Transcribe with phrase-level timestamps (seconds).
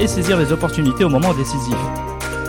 [0.00, 1.76] et saisir les opportunités au moment décisif.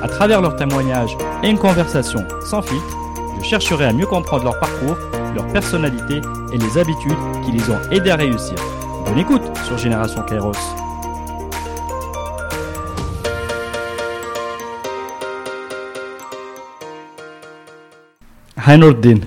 [0.02, 2.98] À travers leurs témoignages et une conversation sans filtre,
[3.40, 4.98] je chercherai à mieux comprendre leur parcours,
[5.36, 8.56] leur personnalité et les habitudes qui les ont aidés à réussir.
[9.06, 10.52] Bonne écoute sur Génération Kairos.
[18.68, 19.20] Hi Nordin.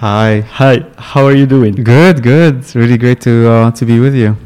[0.00, 0.44] Hi.
[0.60, 1.72] Hi, how are you doing?
[1.72, 2.58] Good, good.
[2.58, 4.36] It's really great to uh, to be with you.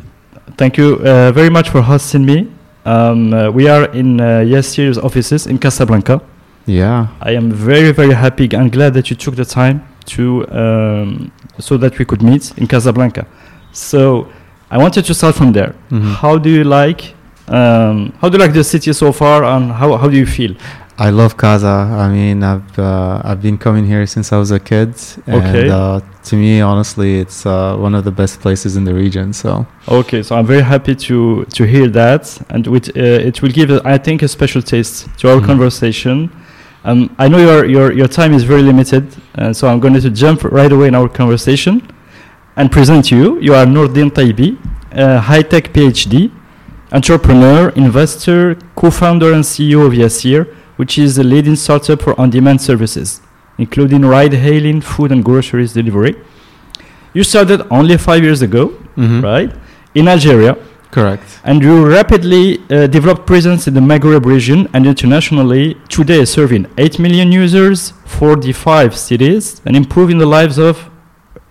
[0.56, 2.48] Thank you uh, very much for hosting me.
[2.84, 6.20] Um, uh, we are in uh, Yassir's offices in Casablanca.
[6.66, 7.08] Yeah.
[7.20, 11.76] I am very, very happy and glad that you took the time to um, so
[11.76, 13.26] that we could meet in Casablanca.
[13.72, 14.28] So
[14.70, 15.74] I wanted to start from there.
[15.90, 16.14] Mhm.
[16.20, 17.14] How do you like
[17.48, 20.54] um, how do you like the city so far, and how how do you feel?
[21.02, 21.66] I love Casa.
[22.04, 24.90] I mean, I've uh, I've been coming here since I was a kid,
[25.26, 25.68] and Okay.
[25.70, 29.32] uh, to me, honestly, it's uh, one of the best places in the region.
[29.32, 33.50] So Okay, so I'm very happy to to hear that, and with, uh, it will
[33.58, 35.46] give, I think, a special taste to our Mhm.
[35.50, 36.16] conversation.
[36.84, 39.04] Um, I know your your your time is very limited,
[39.38, 41.74] uh, so I'm going to jump right away in our conversation
[42.58, 43.38] and present you.
[43.46, 44.50] You are Nordin Tayebi,
[44.92, 46.30] a high-tech PhD,
[46.92, 48.42] entrepreneur, investor,
[48.80, 50.40] co-founder, and CEO of Yassir,
[50.80, 53.08] which is a leading startup for on-demand services,
[53.64, 56.14] including ride-hailing, food, and groceries delivery.
[57.16, 58.62] You started only five years ago
[58.96, 59.22] Mhm.
[59.30, 59.50] right?
[60.00, 60.52] In Algeria,
[60.96, 61.28] correct.
[61.48, 65.64] and you rapidly uh, developed presence in the Maghreb region and internationally.
[65.96, 70.74] Today, serving 8 million users, 45 cities, and improving the lives of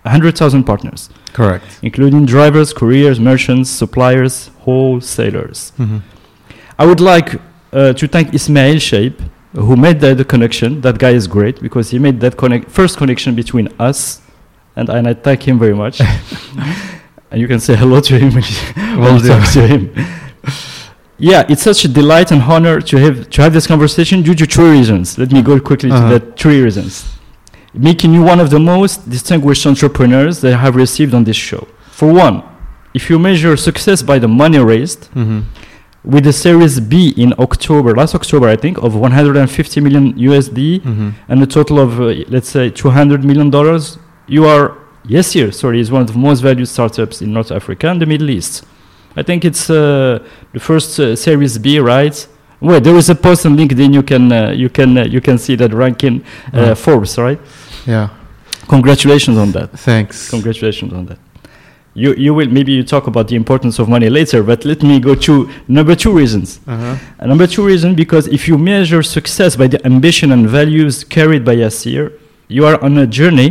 [0.04, 1.00] 100,000 partners,
[1.38, 1.64] Correct.
[1.82, 5.72] including drivers, couriers, merchants, suppliers, wholesalers.
[5.78, 6.00] Mhm.
[6.78, 7.28] I would like
[7.72, 9.20] uh, to thank Ismail Shape,
[9.52, 10.80] who made the, the connection.
[10.80, 14.20] That guy is great because he made that connect, first connection between us,
[14.76, 16.00] and, and I thank him very much.
[17.30, 19.92] and you can say hello to him when you, when Will you talk to him.
[21.18, 24.46] yeah, it's such a delight and honor to have to have this conversation due to
[24.46, 25.18] three reasons.
[25.18, 26.08] Let me go quickly Uh-huh.
[26.10, 27.04] to that three reasons.
[27.72, 31.68] Making you one of the most distinguished entrepreneurs that I have received on this show.
[31.92, 32.42] For one,
[32.94, 35.44] if you measure success by the money raised, Mhm.
[36.02, 41.12] With the Series B in October, last October, I think, of 150 million USD Mhm.
[41.28, 44.72] and a total of, uh, let's say, 200 million dollars, you are,
[45.08, 48.30] Yassir, sorry, is one of the most valued startups in North Africa and the Middle
[48.30, 48.64] East.
[49.16, 50.20] I think it's uh,
[50.54, 52.26] the first uh, Series B, right?
[52.60, 53.92] Well, there is a post on LinkedIn.
[53.92, 56.22] You can uh, you can uh, you can see that ranking
[56.54, 56.74] uh, Uh.
[56.74, 57.40] Forbes, right?
[57.86, 58.08] Yeah.
[58.68, 59.68] Congratulations on that.
[59.78, 60.30] Thanks.
[60.30, 61.18] Congratulations on that.
[62.00, 64.94] You you will maybe you talk about the importance of money later, but let me
[65.08, 65.32] go to
[65.68, 66.60] number two reasons.
[66.66, 66.96] Uh-huh.
[67.32, 71.56] Number two reason, because if you measure success by the ambition and values carried by
[71.56, 72.04] Yassir,
[72.48, 73.50] you are on a journey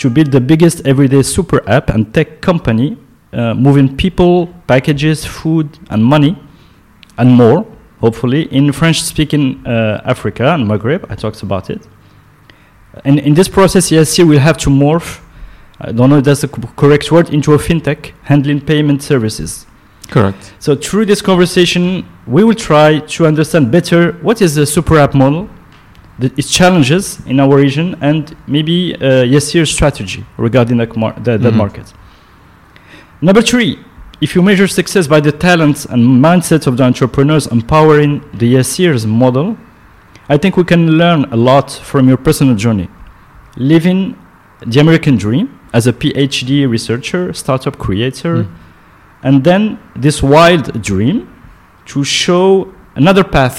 [0.00, 2.96] to build the biggest everyday super app and tech company,
[3.32, 6.36] uh, moving people, packages, food, and money,
[7.18, 7.64] and more,
[8.00, 11.06] hopefully, in French-speaking uh, Africa and Maghreb.
[11.08, 11.86] I talked about it.
[13.04, 15.20] And in this process, Yassir will have to morph,
[15.80, 19.66] I don't know if that's the correct word, into a fintech handling payment services.
[20.08, 20.52] Correct.
[20.60, 25.14] So through this conversation, we will try to understand better what is the super app
[25.14, 25.48] model,
[26.18, 31.42] the, its challenges in our region, and maybe uh, Yassir's strategy regarding that, mar- that,
[31.42, 31.56] that Mhm.
[31.56, 31.92] market.
[33.20, 33.78] Number three,
[34.20, 39.06] if you measure success by the talents and mindset of the entrepreneurs empowering the Yassir's
[39.06, 39.56] model,
[40.28, 42.88] I think we can learn a lot from your personal journey.
[43.56, 44.16] Living
[44.64, 48.48] the American dream as a PhD researcher, startup creator, Mm.
[49.26, 49.62] and then
[50.04, 51.16] this wild dream
[51.90, 53.56] to show another path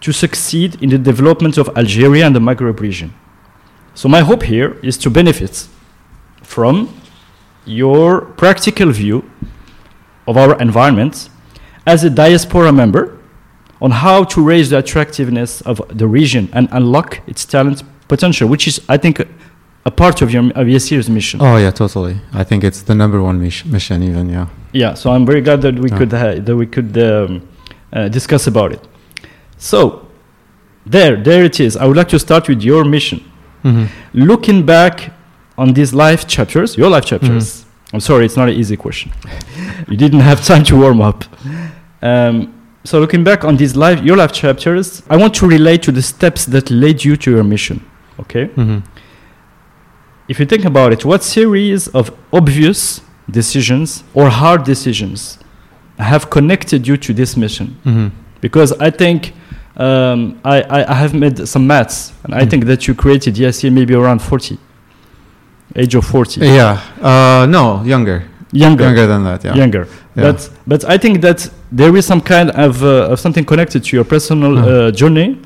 [0.00, 3.10] to succeed in the development of Algeria and the Maghreb region.
[3.94, 5.66] So my hope here is to benefit
[6.42, 6.88] from
[7.64, 9.18] your practical view
[10.28, 11.28] of our environment
[11.86, 13.04] as a diaspora member
[13.80, 18.68] on how to raise the attractiveness of the region and unlock its talent potential, which
[18.68, 19.16] is, I think,
[19.86, 21.40] a part of your of Yassir's mission.
[21.40, 22.16] Oh yeah, totally.
[22.40, 24.28] I think it's the number one mis- mission, even.
[24.28, 24.46] Yeah.
[24.72, 25.98] Yeah, so I'm very glad that we Yeah.
[25.98, 27.40] could ha- that we could um,
[27.92, 28.80] uh, discuss about it.
[29.58, 29.80] So,
[30.84, 31.76] there, there it is.
[31.76, 33.20] I would like to start with your mission.
[33.64, 33.86] Mhm.
[34.12, 35.12] Looking back
[35.56, 37.64] on these life chapters, your life chapters.
[37.94, 39.12] I'm sorry, it's not an easy question.
[39.90, 41.24] you didn't have time to warm up.
[42.02, 42.34] Um,
[42.84, 46.02] so looking back on these live your life chapters, I want to relate to the
[46.02, 47.80] steps that led you to your mission.
[48.20, 48.48] Okay.
[48.56, 48.82] Mhm.
[50.28, 53.00] If you think about it, what series of obvious
[53.30, 55.38] decisions or hard decisions
[55.98, 57.76] have connected you to this mission?
[57.84, 58.10] Mhm.
[58.40, 59.32] Because I think
[59.78, 62.50] um, I, I, I have made some maths, and I Mm.
[62.50, 64.58] think that you created ESC maybe around 40,
[65.76, 66.40] age of 40.
[66.40, 66.80] Yeah.
[67.02, 68.22] Uh, no, younger.
[68.52, 68.84] Younger.
[68.84, 69.44] Younger than that.
[69.44, 69.54] Yeah.
[69.54, 69.86] Younger.
[70.16, 70.32] Yeah.
[70.32, 73.96] But, but I think that there is some kind of, uh, of something connected to
[73.96, 74.64] your personal Mhm.
[74.88, 75.38] uh, journey.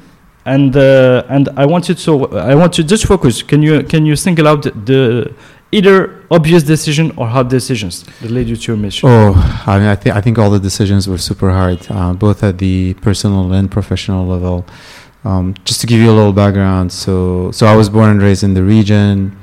[0.47, 3.43] And, uh, and I want you to I want you to just focus.
[3.43, 5.35] Can you can you single out the
[5.73, 9.09] either obvious decision or hard decisions that led you to your mission?
[9.09, 12.43] Oh, I mean, I think I think all the decisions were super hard, uh, both
[12.43, 14.65] at the personal and professional level.
[15.23, 18.43] Um, just to give you a little background, so so I was born and raised
[18.43, 19.37] in the region.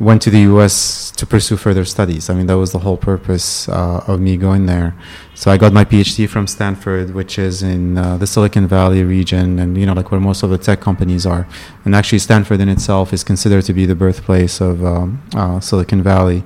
[0.00, 1.12] Went to the U.S.
[1.12, 2.28] to pursue further studies.
[2.28, 4.92] I mean, that was the whole purpose uh, of me going there.
[5.36, 9.60] So I got my PhD from Stanford, which is in uh, the Silicon Valley region,
[9.60, 11.46] and you know, like where most of the tech companies are.
[11.84, 16.02] And actually, Stanford in itself is considered to be the birthplace of um, uh, Silicon
[16.02, 16.42] Valley.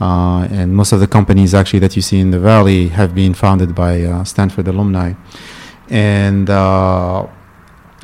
[0.00, 3.34] Uh, and most of the companies actually that you see in the valley have been
[3.34, 5.14] founded by uh, Stanford alumni.
[5.88, 7.26] And uh,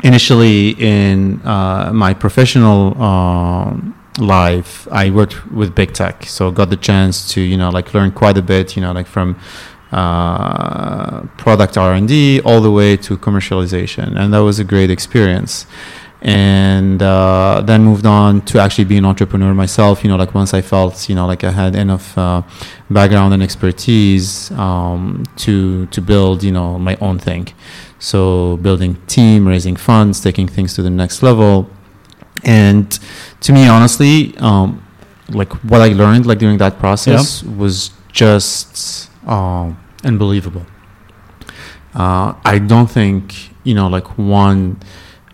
[0.03, 7.33] initially, in my professional um, life, I worked with big tech, so got the chance
[7.35, 9.39] to you know like learn quite a bit, you know, like from
[9.93, 15.67] uh, product R&D all the way to commercialization, and that was a great experience
[16.23, 20.05] and uh, then moved on to actually be an entrepreneur myself.
[20.05, 22.43] You know, like once I felt, you know, like I had enough uh,
[22.91, 27.49] background and expertise um, to to build, you know, my own thing.
[27.99, 31.71] So building team, raising funds, taking things to the next level,
[32.45, 32.99] and
[33.41, 34.85] to me, honestly, um,
[35.29, 40.67] like what I learned, like during that process, was just um, unbelievable.
[41.95, 44.81] Uh, I don't think you know, like one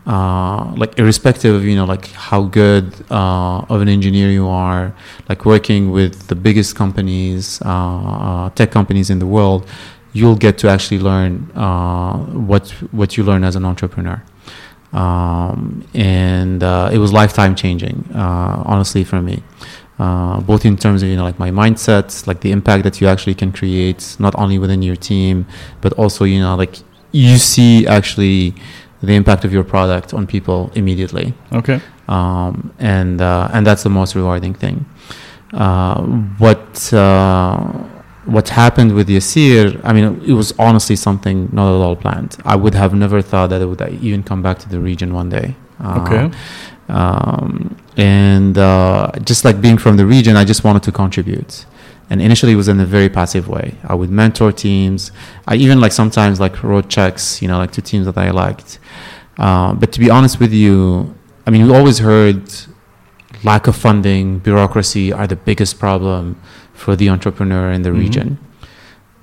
[0.06, 4.94] uh, like irrespective of you know like how good uh, of an engineer you are
[5.29, 9.69] like working with the biggest companies uh, uh, tech companies in the world
[10.12, 14.23] you'll get to actually learn uh, what what you learn as an entrepreneur
[14.93, 19.43] um, and uh, it was lifetime changing uh, honestly for me
[19.99, 23.06] uh, both in terms of you know like my mindset like the impact that you
[23.09, 25.47] actually can create not only within your team
[25.81, 26.77] but also you know like
[27.12, 28.55] you see actually
[29.03, 31.81] the impact of your product on people immediately Okay.
[32.09, 34.87] um, and uh, and that's the most rewarding thing.
[35.53, 36.03] Uh,
[36.38, 37.73] what uh,
[38.26, 39.81] what happened with Yassir?
[39.84, 42.37] I mean, it was honestly something not at all planned.
[42.44, 45.28] I would have never thought that it would even come back to the region one
[45.28, 45.55] day.
[45.81, 46.31] Uh, Okay.
[46.88, 51.67] Um, and uh, just like being from the region, I just wanted to contribute.
[52.08, 53.75] And initially, it was in a very passive way.
[53.82, 55.11] I would mentor teams.
[55.49, 58.78] I even like sometimes like wrote checks, you know, like to teams that I liked.
[59.38, 61.14] Uh, but to be honest with you,
[61.46, 62.43] I mean, we always heard
[63.50, 66.22] lack of funding, bureaucracy are the biggest problem
[66.82, 68.04] for the entrepreneur in the Mhm.
[68.04, 68.28] region.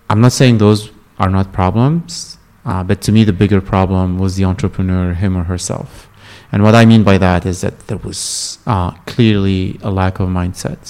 [0.09, 0.81] I'm not saying those
[1.21, 2.37] are not problems,
[2.69, 5.89] uh, but to me, the bigger problem was the entrepreneur, him or herself.
[6.51, 8.19] And what I mean by that is that there was
[8.73, 10.89] uh, clearly a lack of mindsets.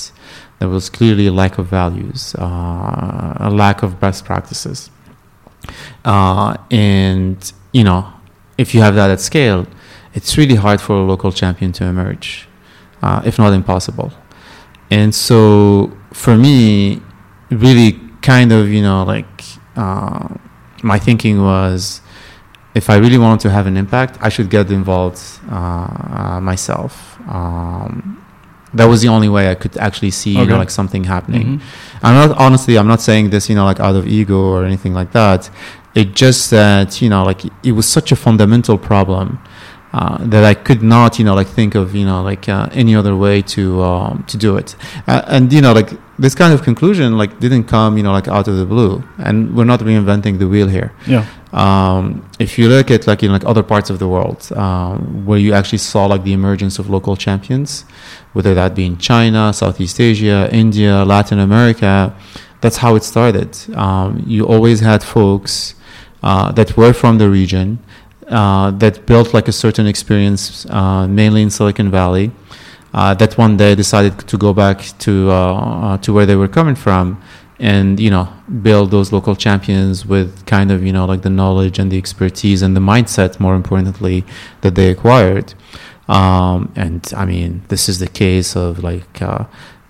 [0.60, 4.90] There was clearly a lack of values, uh, a lack of best practices.
[6.14, 7.38] Uh, and,
[7.78, 8.02] you know,
[8.58, 9.62] if you have that at scale,
[10.14, 12.48] it's really hard for a local champion to emerge,
[13.04, 14.10] uh, if not impossible.
[14.98, 15.38] And so
[16.22, 17.02] for me,
[17.66, 17.90] really
[18.22, 19.34] kind of, you know, like
[19.76, 20.28] uh,
[20.92, 22.02] my thinking was
[22.80, 26.92] if I really wanted to have an impact, I should get involved uh, uh, myself.
[27.38, 27.94] Um,
[28.78, 31.48] that was the only way I could actually see, you know, like something happening.
[31.48, 31.62] Mhm.
[32.06, 32.74] I'm not honestly.
[32.80, 35.42] I'm not saying this, you know, like out of ego or anything like that.
[36.02, 39.28] It just that you know, like it was such a fundamental problem
[39.94, 42.96] uh, that I could not, you know, like think of, you know, like uh, any
[42.96, 44.76] other way to um, to do it.
[45.08, 48.28] Uh, and you know, like this kind of conclusion, like didn't come, you know, like
[48.28, 49.04] out of the blue.
[49.20, 50.92] And we're not reinventing the wheel here.
[51.06, 51.28] Yeah.
[51.52, 55.38] Um, if you look at like in like other parts of the world um, where
[55.38, 57.86] you actually saw like the emergence of local champions,
[58.34, 62.16] whether that be in China, Southeast Asia, India, Latin America,
[62.62, 63.56] that's how it started.
[63.76, 65.76] Um, you always had folks
[66.24, 67.78] uh, that were from the region
[68.28, 72.32] uh, that built like a certain experience, uh, mainly in Silicon Valley,
[72.94, 76.48] uh, that one day decided to go back to uh, uh, to where they were
[76.48, 77.22] coming from,
[77.60, 78.28] and you know
[78.62, 82.62] build those local champions with kind of you know like the knowledge and the expertise
[82.62, 84.24] and the mindset, more importantly,
[84.62, 85.54] that they acquired.
[86.08, 89.22] Um, and I mean, this is the case of like.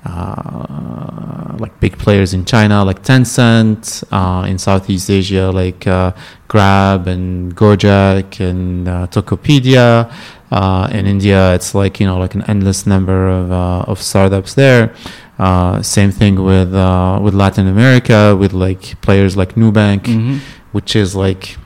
[0.06, 6.12] Uh, like big players in China, like Tencent, uh, in Southeast Asia, like uh,
[6.48, 10.12] Grab and Gojek and uh, Tokopedia.
[10.52, 14.54] Uh, in India, it's like you know, like an endless number of uh, of startups
[14.56, 14.94] there.
[15.40, 20.40] Uh, same thing with uh, with Latin America, with like players like Nubank, Mhm.
[20.74, 21.58] which is like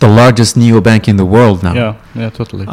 [0.00, 1.74] the largest neobank in the world now.
[1.74, 2.66] Yeah, yeah, totally.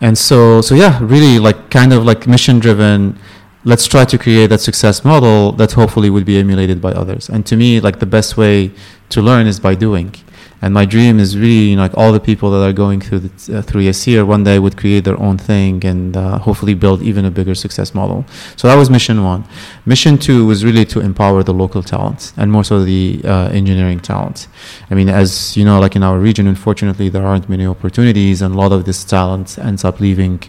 [0.00, 3.18] And so, so yeah, really like kind of like mission driven.
[3.64, 7.28] Let's try to create that success model that hopefully would be emulated by others.
[7.28, 8.72] And to me, like the best way
[9.10, 10.14] to learn is by doing.
[10.62, 13.20] And my dream is really you know, like all the people that are going through
[13.20, 17.00] the, uh, through Yassir one day would create their own thing and uh, hopefully build
[17.02, 18.24] even a bigger success model.
[18.56, 19.44] So that was mission one.
[19.86, 24.00] Mission two was really to empower the local talent and more so the uh, engineering
[24.00, 24.48] talent.
[24.90, 28.54] I mean, as you know, like in our region, unfortunately, there aren't many opportunities, and
[28.54, 30.42] a lot of this talent ends up leaving,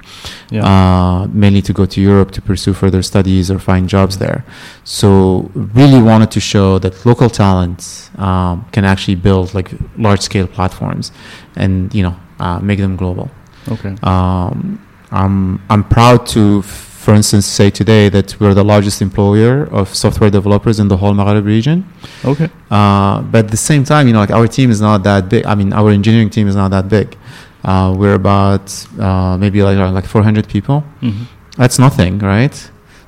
[0.50, 0.65] Yeah.
[0.65, 4.44] uh, mainly to go to Europe to pursue further studies or find jobs there.
[4.84, 11.12] So, really wanted to show that local talent um, can actually build like large-scale platforms,
[11.55, 13.29] and you know, uh, make them global.
[13.75, 13.96] okay.
[14.03, 14.79] Um,
[15.12, 15.36] I'm
[15.70, 16.62] I'm proud to,
[17.05, 21.13] for instance, say today that we're the largest employer of software developers in the whole
[21.13, 21.77] Maghreb region.
[22.24, 22.50] Okay.
[22.70, 25.46] Uh, but at the same time, you know, like our team is not that big.
[25.46, 27.17] I mean, our engineering team is not that big.
[27.63, 28.65] Uh, we're about
[29.00, 30.84] uh, maybe like like 400 people.
[31.01, 31.25] Mhm.
[31.58, 32.55] That's nothing, right?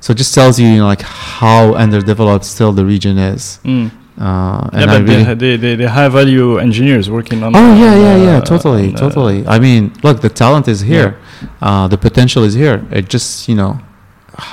[0.00, 3.58] So it just tells you, you know, like how underdeveloped still the region is.
[3.64, 3.90] Mm.
[4.18, 7.54] Uh, Yeah, but really, they, they, they, they high value engineers working on.
[7.56, 9.46] oh yeah, yeah, yeah, uh, totally, uh, totally.
[9.46, 11.16] I mean, look, the talent is here.
[11.60, 12.84] Uh, the potential is here.
[12.92, 13.80] It just, you know,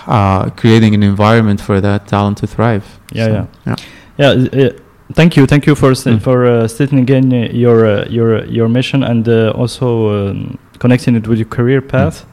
[0.07, 2.85] uh, creating an environment for that talent to thrive.
[3.11, 3.45] Yeah, So, yeah.
[3.67, 3.75] yeah.
[4.17, 4.69] Yeah, uh,
[5.13, 6.19] thank you, thank you for Mm.
[6.21, 7.31] for uh, stating again
[7.63, 9.87] your uh, your your mission and uh, also
[10.29, 12.25] um, connecting it with your career path.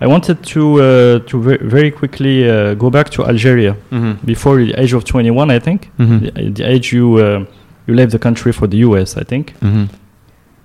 [0.00, 4.16] I wanted to uh, to ve- very quickly uh, go back to Algeria Mhm.
[4.24, 5.90] before the age of 21, I think.
[5.98, 6.20] Mhm.
[6.20, 7.44] The, the age you uh,
[7.86, 9.54] you left the country for the US, I think.
[9.62, 9.88] Mhm.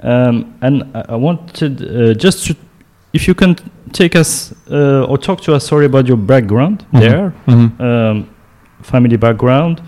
[0.03, 2.55] Um, and I, wanted uh, just to,
[3.13, 3.55] if you can
[3.93, 6.99] take us uh, or talk to us, sorry, about your background Mhm.
[6.99, 7.79] there, Mhm.
[7.79, 8.25] um,
[8.81, 9.79] family background,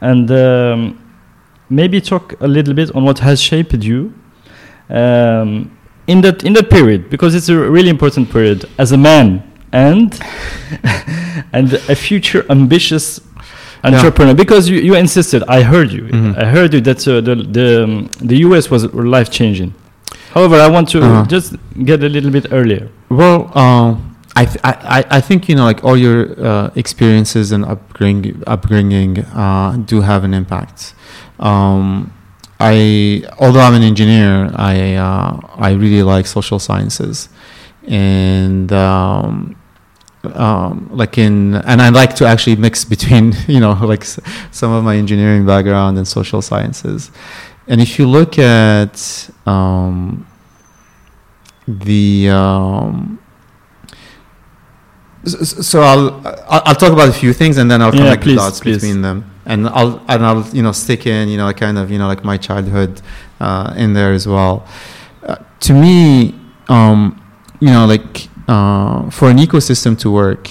[0.00, 0.94] and um,
[1.70, 4.12] maybe talk a little bit on what has shaped you
[4.90, 5.70] um,
[6.06, 9.42] in that in that period, because it's a really important period as a man
[9.72, 10.18] and
[11.52, 13.20] and a future ambitious
[13.82, 14.34] entrepreneur.
[14.34, 16.36] Because you, you insisted, I heard you, Mhm.
[16.38, 19.72] I heard you that uh, the the um, the US was life changing.
[20.34, 21.24] However, I want to Uh-huh.
[21.26, 22.88] just get a little bit earlier.
[23.08, 23.94] Well, uh,
[24.36, 26.18] I, th- I I- I think you know like all your
[26.48, 30.94] uh, experiences and upbringing upbringing uh, do have an impact.
[31.38, 32.10] Um,
[32.66, 37.28] I although I'm an engineer, I uh, I really like social sciences,
[37.86, 39.56] and um,
[40.34, 44.82] um, like in and I like to actually mix between you know like some of
[44.82, 47.10] my engineering background and social sciences,
[47.68, 48.96] and if you look at
[49.44, 50.26] um,
[51.68, 53.18] the um,
[55.26, 58.36] so I'll I'll I'll talk about a few things and then I'll Yeah, connect please,
[58.36, 58.76] the dots please.
[58.76, 61.98] between them and I'll and I'll you know stick in you know kind of you
[61.98, 63.00] know like my childhood
[63.40, 64.66] uh, in there as well.
[65.22, 66.34] Uh, to me,
[66.68, 67.20] um,
[67.60, 70.50] you know, like uh, for an ecosystem to work,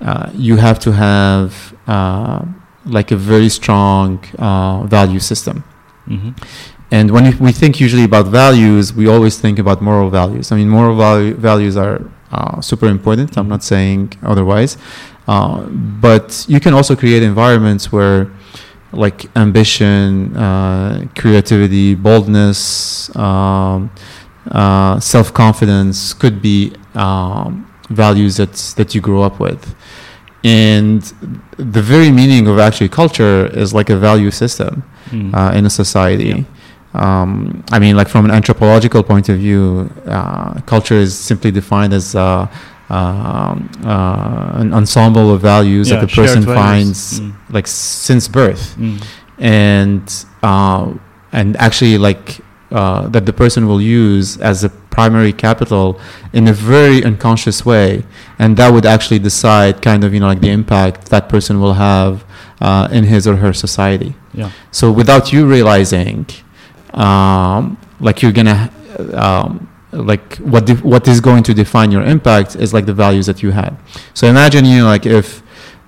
[0.00, 2.44] uh, you have to have uh,
[2.86, 5.64] like a very strong uh, value system.
[6.08, 6.30] Mm-hmm.
[6.92, 10.50] And when we think usually about values, we always think about moral values.
[10.50, 12.00] I mean, moral value, values are
[12.32, 13.36] uh, super important.
[13.38, 14.76] I'm not saying otherwise.
[15.28, 15.60] Uh,
[16.06, 18.30] but you can also create environments where,
[18.92, 23.90] like, ambition, uh, creativity, boldness, um,
[24.50, 29.74] uh, self confidence could be um, values that, that you grow up with.
[30.42, 31.02] And
[31.58, 35.34] the very meaning of actually culture is like a value system Mm.
[35.34, 36.46] uh, in a society.
[36.94, 41.92] Um, I mean, like from an anthropological point of view, uh, culture is simply defined
[41.92, 42.46] as uh,
[42.88, 46.60] um, uh, an ensemble of values Yeah, that the person values.
[46.62, 47.32] finds Mm.
[47.50, 49.00] like since birth, Mm.
[49.38, 50.02] and
[50.42, 50.86] uh,
[51.32, 52.40] and actually like
[52.72, 56.00] uh, that the person will use as a primary capital
[56.32, 58.04] in a very unconscious way,
[58.38, 61.74] and that would actually decide kind of you know like the impact that person will
[61.74, 62.24] have
[62.60, 64.14] uh, in his or her society.
[64.34, 64.50] Yeah.
[64.72, 66.26] So without you realizing,
[66.94, 68.70] um, like you're gonna,
[69.14, 73.42] um, like what what is going to define your impact is like the values that
[73.42, 73.76] you had.
[74.14, 75.42] So imagine you know, like if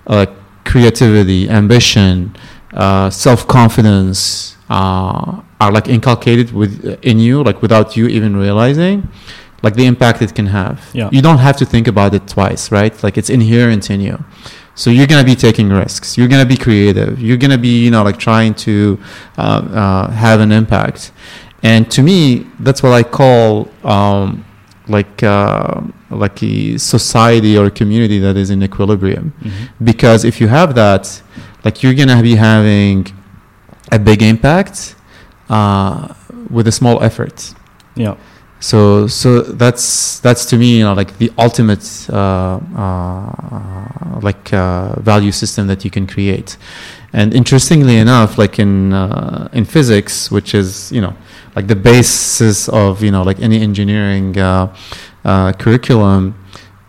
[0.06, 0.26] uh,
[0.64, 2.37] creativity, ambition,
[2.75, 9.09] uh, self confidence uh, are like inculcated with in you, like without you even realizing.
[9.62, 10.90] Like the impact it can have.
[10.92, 11.09] Yeah.
[11.12, 13.00] You don't have to think about it twice, right?
[13.04, 14.25] Like it's inherent in you.
[14.75, 16.17] So you're gonna be taking risks.
[16.17, 17.21] You're gonna be creative.
[17.21, 18.99] You're gonna be, you know, like trying to
[19.38, 21.12] uh, uh, have an impact.
[21.62, 24.45] And to me, that's what I call um,
[24.88, 29.33] like uh, like a society or a community that is in equilibrium.
[29.41, 29.85] Mm-hmm.
[29.85, 31.23] Because if you have that,
[31.64, 33.07] like you're gonna be having
[33.91, 34.97] a big impact
[35.49, 36.14] uh,
[36.50, 37.55] with a small effort.
[37.95, 38.17] Yeah.
[38.62, 45.00] So so that's that's to me you know like the ultimate uh, uh, like uh,
[45.00, 46.57] value system that you can create.
[47.12, 51.12] And interestingly enough, like in uh, in physics, which is you know
[51.57, 54.73] like the basis of you know like any engineering uh,
[55.25, 56.37] uh, curriculum,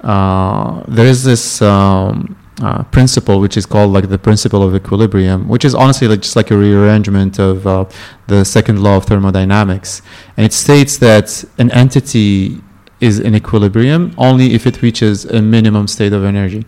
[0.03, 5.65] there is this um, uh, principle which is called like the principle of equilibrium, which
[5.65, 7.85] is honestly like just like a rearrangement of uh,
[8.27, 10.01] the second law of thermodynamics,
[10.37, 12.61] and it states that an entity
[12.99, 16.65] is in equilibrium only if it reaches a minimum state of energy.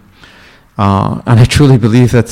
[0.77, 2.27] Uh, and I truly believe that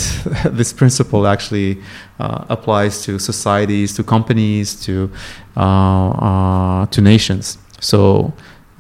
[0.51, 1.81] this principle actually
[2.19, 5.09] uh, applies to societies, to companies, to
[5.55, 7.57] uh, to nations.
[7.79, 8.33] So,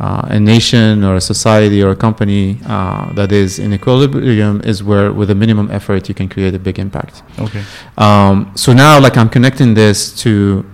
[0.03, 4.83] uh, a nation or a society or a company uh, that is in equilibrium is
[4.83, 7.23] where, with a minimum effort, you can create a big impact.
[7.39, 7.63] Okay.
[7.97, 10.65] Um, so now, like, I'm connecting this to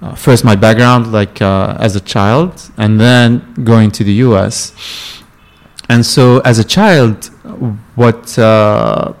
[0.00, 3.28] uh, first my background, like uh, as a child, and then
[3.62, 4.56] going to the U.S.
[5.90, 7.16] And so, as a child,
[8.02, 9.12] what uh,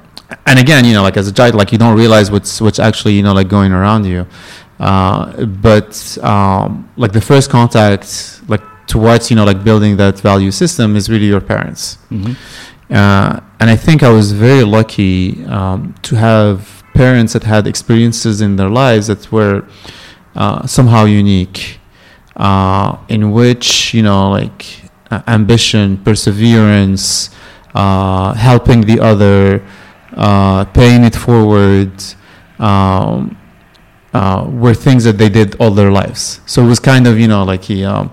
[0.46, 3.14] and again, you know, like as a child, like you don't realize what's what's actually
[3.18, 4.26] you know like going around you.
[4.80, 10.50] Uh, but um, like the first contact, like towards you know like building that value
[10.50, 11.98] system, is really your parents.
[12.10, 12.32] Mm-hmm.
[12.92, 18.40] Uh, and I think I was very lucky um, to have parents that had experiences
[18.40, 19.68] in their lives that were
[20.34, 21.78] uh, somehow unique,
[22.36, 24.64] uh, in which you know like
[25.10, 27.30] uh, ambition, perseverance,
[27.74, 29.62] uh, helping the other,
[30.14, 31.92] uh, paying it forward.
[32.58, 33.36] Um,
[34.14, 36.40] uh, were things that they did all their lives.
[36.46, 38.10] So it was kind of, you know, like he um,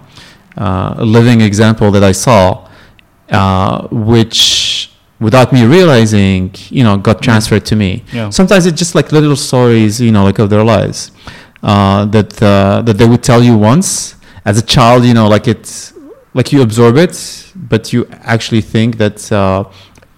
[0.58, 2.68] uh, a living example that I saw,
[3.30, 8.04] uh, which without me realizing, you know, got transferred to me.
[8.12, 8.30] Yeah.
[8.30, 11.12] Sometimes it's just like little stories, you know, like of their lives
[11.64, 14.16] uh, that uh, that they would tell you once
[14.46, 15.04] as a child.
[15.06, 15.94] You know, like it's
[16.34, 19.66] like you absorb it, but you actually think that uh,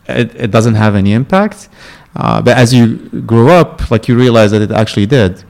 [0.08, 1.70] it, it doesn't have any impact.
[2.16, 5.44] Uh, but as you grow up, like you realize that it actually did.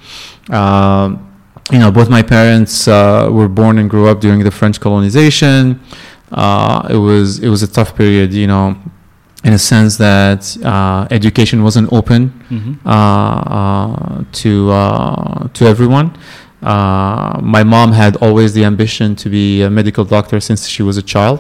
[0.50, 1.26] Um,
[1.71, 5.80] you know, both my parents uh, were born and grew up during the French colonization.
[6.32, 8.75] Uh, it was it was a tough period, you know,
[9.43, 12.88] in a sense that uh, education wasn't open Mm-hmm.
[12.88, 12.91] uh,
[13.60, 16.17] uh, to uh, to everyone.
[16.62, 20.97] Uh, my mom had always the ambition to be a medical doctor since she was
[20.97, 21.39] a child.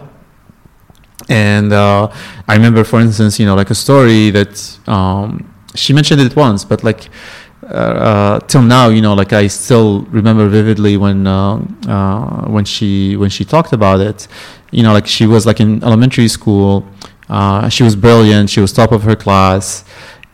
[1.29, 2.09] And uh,
[2.47, 6.63] I remember, for instance, you know, like a story that um, she mentioned it once,
[6.63, 7.09] but like
[7.69, 11.55] uh, uh, till now, you know, like I still remember vividly when uh,
[11.87, 14.27] uh, when she when she talked about it.
[14.71, 16.87] You know, like she was like in elementary school.
[17.29, 18.49] Uh, she was brilliant.
[18.49, 19.83] She was top of her class,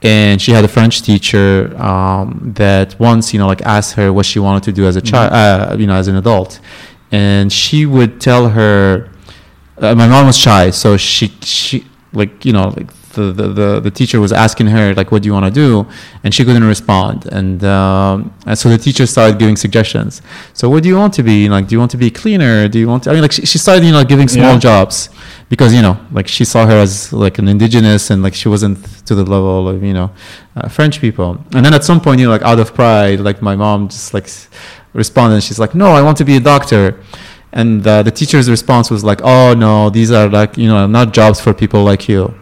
[0.04, 4.28] and she had a French teacher um, that once, you know, like asked her what
[4.28, 6.60] she wanted to do as a child, uh, you know, as an adult,
[7.12, 9.10] and she would tell her.
[9.80, 13.80] Uh, my mom was shy, so she she like you know like the, the, the,
[13.80, 15.88] the teacher was asking her like what do you want to do?
[16.23, 17.26] And she couldn't respond.
[17.28, 20.21] And, um, and so the teacher started giving suggestions.
[20.54, 21.49] So what do you want to be?
[21.49, 22.67] Like do you want to be a cleaner?
[22.67, 24.60] Do you want to i mean like she, she started you know giving small Yeah.
[24.69, 25.10] jobs
[25.49, 28.78] because you know like she saw her as like an indigenous and like she wasn't
[29.08, 30.10] to the level of you know
[30.56, 31.30] uh, french people.
[31.56, 34.13] And then at some point you know like out of pride like my mom just
[34.13, 34.28] like
[34.93, 36.99] responded she's like no i want to be a doctor.
[37.56, 41.13] And uh, the teacher's response was like oh no these are like you know not
[41.13, 42.34] jobs for people like you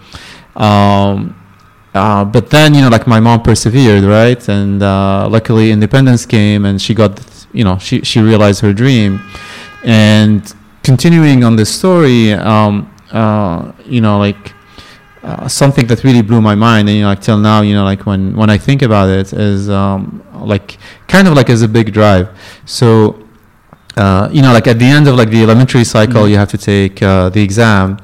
[0.56, 1.36] um,
[1.94, 4.48] uh, but then you know like my mom persevered right?
[4.50, 7.20] And uh, luckily independence came and she got
[7.54, 9.20] you know she, she realized her dream.
[9.84, 10.42] And
[10.84, 14.54] continuing on this story um, uh, you know like
[15.24, 17.84] uh, something that really blew my mind and you know like till now you know
[17.84, 21.68] like when when i think about it is um, like kind of like as a
[21.68, 22.30] big drive.
[22.66, 23.22] So
[23.98, 26.30] uh, you know like at the end of like the elementary cycle Mhm.
[26.32, 27.98] you have to take uh, the exam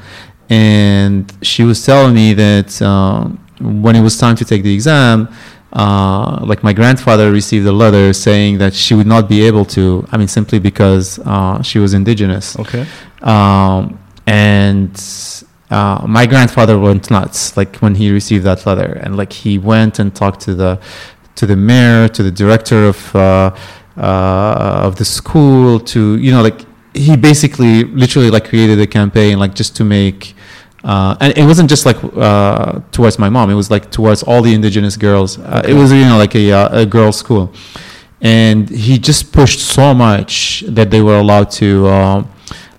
[0.50, 5.28] and she was telling me that um, when it was time to take the exam
[5.74, 10.08] uh, like my grandfather received a letter saying that she would not be able to
[10.12, 12.86] i mean simply because uh, she was indigenous Okay.
[13.22, 14.92] um, and
[15.70, 20.00] uh, my grandfather went nuts like when he received that letter and like he went
[20.00, 20.80] and talked to the
[21.36, 23.54] to the mayor to the director of uh,
[23.98, 26.62] uh, of the school to you know like
[26.94, 30.36] he basically literally like created a campaign like just to make
[30.88, 34.42] uh, and it wasn't just like uh, towards my mom; it was like towards all
[34.42, 35.38] the indigenous girls.
[35.38, 37.52] Uh, It was you know like a uh, a girls' school,
[38.22, 41.88] and he just pushed so much that they were allowed to.
[41.88, 42.24] Uh,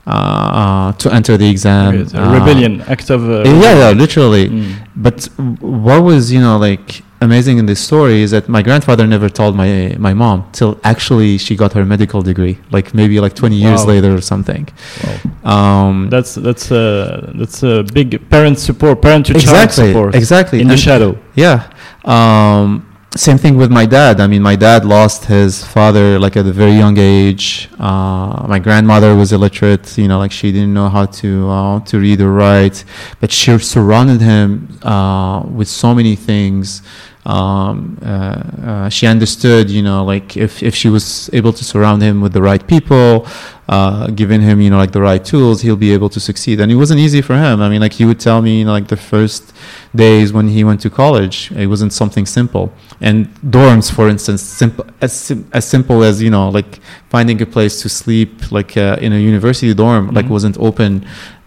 [0.08, 1.92] uh, to enter the exam,
[2.32, 3.20] rebellion, act of.
[3.28, 4.48] Uh, yeah, yeah, literally.
[4.48, 4.88] Mm.
[4.96, 5.28] But
[5.60, 9.54] what was you know like amazing in this story is that my grandfather never told
[9.56, 13.80] my my mom till actually she got her medical degree, like maybe like 20 years
[13.80, 13.86] Wow.
[13.94, 14.68] later or something.
[15.04, 15.16] Wow.
[15.54, 20.60] Um, That's that's a that's a big parent support, parent to child exactly, support exactly.
[20.60, 21.16] in the shadow.
[21.34, 21.58] Yeah.
[22.04, 22.87] Um,
[23.18, 24.20] same thing with my dad.
[24.20, 27.68] I mean, my dad lost his father like at a very young age.
[27.78, 29.98] Uh, my grandmother was illiterate.
[29.98, 32.84] You know, like she didn't know how to uh, to read or write,
[33.20, 36.82] but she surrounded him uh, with so many things.
[37.28, 42.00] Um, uh, uh, she understood, you know, like if, if she was able to surround
[42.02, 43.26] him with the right people,
[43.68, 46.58] uh, giving him, you know, like the right tools, he'll be able to succeed.
[46.58, 47.60] And it wasn't easy for him.
[47.60, 49.52] I mean, like he would tell me, you know, like the first
[49.94, 52.72] days when he went to college, it wasn't something simple.
[53.02, 56.80] And dorms, for instance, simple as sim- as simple as you know, like
[57.10, 60.30] finding a place to sleep, like uh, in a university dorm, like Mhm.
[60.36, 60.92] wasn't open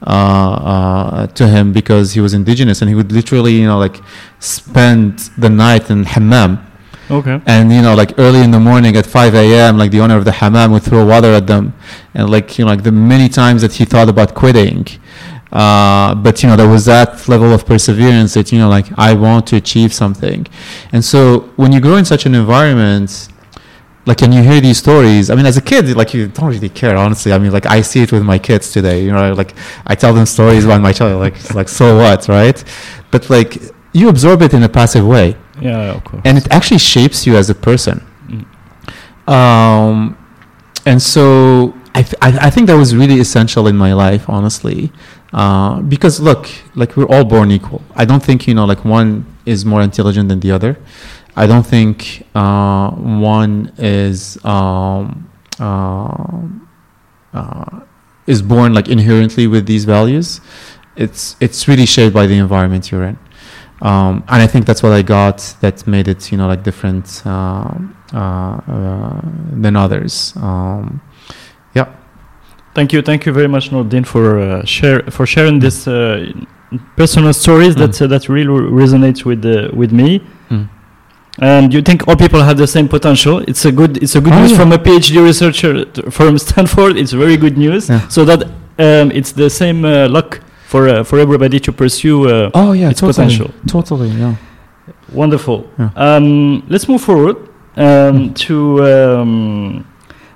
[0.06, 0.10] uh,
[0.74, 3.98] uh, to him because he was indigenous, and he would literally, you know, like
[4.40, 6.60] spend the night in hammam.
[7.10, 7.38] Okay.
[7.46, 10.26] And you know, like early in the morning at 5 a.m., like the owner of
[10.26, 11.74] the hammam would throw water at them,
[12.16, 14.88] and like you know, like the many times that he thought about quitting,
[15.52, 19.14] uh, but you know, there was that level of perseverance that you know, like I
[19.14, 20.48] want to achieve something,
[20.94, 23.28] and so when you grow in such an environment,
[24.06, 26.70] like and you hear these stories, I mean, as a kid, like you don't really
[26.70, 27.32] care, honestly.
[27.34, 29.54] I mean, like I see it with my kids today, you know, like
[29.86, 32.64] I tell them stories about my child, like like so what, right?
[33.12, 33.58] But like
[33.94, 36.22] you absorb it in a passive way Yeah, of course.
[36.26, 38.02] and it actually shapes you as a person.
[38.28, 39.32] Mm.
[39.32, 40.18] Um,
[40.86, 44.92] and so I, th- I, I think that was really essential in my life, honestly,
[45.34, 47.82] uh, because look, like we're all born equal.
[47.96, 50.78] I don't think you know, like one is more intelligent than the other.
[51.36, 56.42] I don't think uh, one is um, uh,
[57.34, 57.80] uh,
[58.28, 60.42] is born like inherently with these values.
[60.96, 63.18] It's it's really shaped by the environment you're in
[63.82, 67.24] um, and I think that's what I got that made it, you know, like different
[67.26, 67.74] uh,
[68.14, 69.22] uh,
[69.54, 70.34] than others.
[70.36, 71.02] Um,
[71.74, 71.92] yeah.
[72.76, 76.32] Thank you, thank you very much, Nordin, for uh, share for sharing this uh,
[76.96, 80.20] personal stories that uh, that really resonates with uh, with me.
[80.50, 80.70] Mm.
[81.40, 83.40] And you think all people have the same potential?
[83.48, 84.58] It's a good it's a good Oh, news yeah.
[84.58, 86.98] from a PhD researcher from Stanford.
[86.98, 87.90] It's very good news.
[87.90, 88.08] Yeah.
[88.10, 88.44] So that
[88.78, 92.28] um, it's the same uh, luck for uh, for everybody to pursue.
[92.28, 93.52] Uh, Oh yeah, Its totally, potential.
[93.68, 94.10] totally.
[94.10, 94.36] Yeah.
[95.14, 95.70] Wonderful.
[95.80, 95.90] Yeah.
[95.96, 97.38] Um, let's move forward
[97.78, 99.86] um, to um,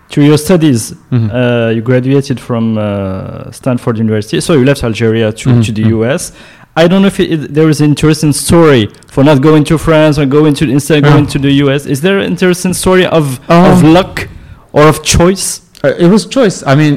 [0.10, 0.94] to your studies.
[1.12, 1.30] Mhm.
[1.34, 5.84] Uh, you graduated from uh, Stanford University, so you left Algeria to, Mhm, to the
[5.84, 6.00] mhm.
[6.14, 6.32] US.
[6.76, 10.18] I don't know if it, there is an interesting story for not going to France
[10.20, 11.12] or going to instead Yeah.
[11.14, 11.86] going to the US.
[11.86, 14.28] Is there an interesting story of Um, of luck
[14.74, 15.62] or of choice?
[15.84, 16.64] Uh, it was choice.
[16.66, 16.94] I mean,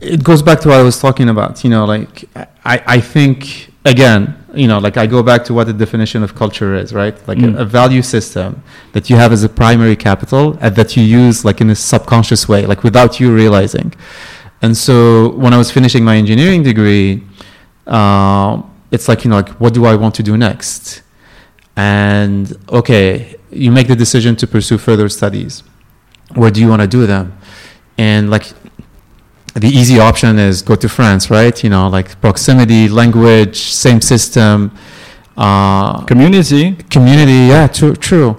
[0.00, 1.62] it goes back to what I was talking about.
[1.64, 2.24] You know, like
[2.64, 6.34] I, I think again, you know, like I go back to what the definition of
[6.34, 7.16] culture is, right?
[7.28, 7.54] Like Mm.
[7.56, 8.62] a, a value system
[8.94, 12.48] that you have as a primary capital and that you use like in a subconscious
[12.48, 13.92] way, like without you realizing.
[14.62, 14.96] And so
[15.42, 17.22] when I was finishing my engineering degree,
[17.86, 21.02] uh, it's like you know, like what do I want to do next?
[21.76, 25.62] And okay, you make the decision to pursue further studies.
[26.34, 27.38] Where do you want to do them?
[27.98, 28.52] and like
[29.54, 31.64] the easy option is go to France, right?
[31.64, 34.70] You know, like proximity, language, same system,
[35.36, 36.74] uh, Community.
[36.90, 37.48] community.
[37.48, 38.36] Yeah, true, true.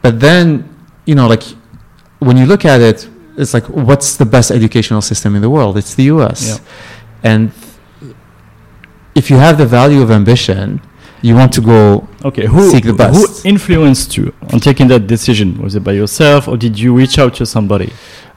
[0.00, 0.66] But then,
[1.04, 1.42] you know, like
[2.18, 5.76] when you look at it, it's like, what's the best educational system in the world?
[5.76, 6.40] It's the U.S.
[6.48, 7.30] Yeah.
[7.30, 7.52] And
[9.14, 10.80] if you have the value of ambition,
[11.22, 12.06] you want to go.
[12.24, 15.60] Okay, who Seek the who influenced you on taking that decision?
[15.62, 17.90] Was it by yourself or did you reach out to somebody?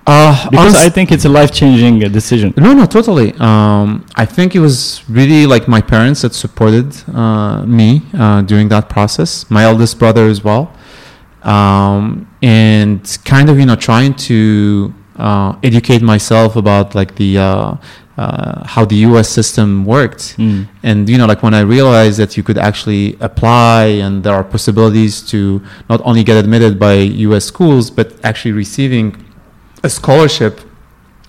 [0.06, 2.54] Uh, Because honest- I think it's a life-changing uh, decision.
[2.56, 3.34] No, no, totally.
[3.40, 8.70] Um, I think it was really like my parents that supported uh, me uh, during
[8.70, 9.46] that process.
[9.50, 10.72] My eldest brother as well,
[11.44, 14.94] um, and kind of you know trying to
[15.64, 17.76] educate myself about like the uh,
[18.18, 19.30] uh, how the U.S.
[19.30, 20.38] system worked.
[20.38, 20.68] Mm.
[20.84, 24.44] And you know, like when I realized that you could actually apply, and there are
[24.44, 26.94] possibilities to not only get admitted by
[27.28, 27.46] U.S.
[27.46, 29.24] schools, but actually receiving
[29.84, 30.62] a scholarship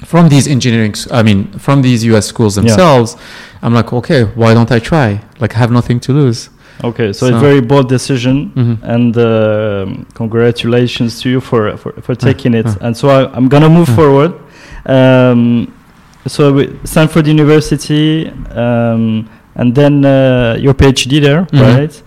[0.04, 2.26] from these engineering, I mean, from these U.S.
[2.26, 2.62] schools Yeah.
[2.62, 3.16] themselves.
[3.62, 5.20] I'm like, okay, why don't I try?
[5.40, 6.48] Like, I have nothing to lose.
[6.84, 8.76] Okay, so, So- it's a very bold decision, Mhm.
[8.94, 12.66] and um congratulations to you for for, for taking it.
[12.66, 12.74] uh.
[12.84, 13.96] And so I, I'm gonna move Uh.
[13.96, 14.32] forward.
[14.86, 15.72] Um,
[16.26, 21.76] so with Stanford University, um, and then uh, your PhD there, Mhm.
[21.76, 22.02] right?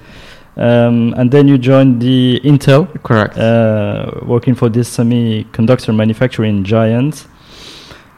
[0.57, 3.37] Um, and then you joined the Intel, Correct.
[3.37, 7.25] uh, working for this semiconductor manufacturing giant.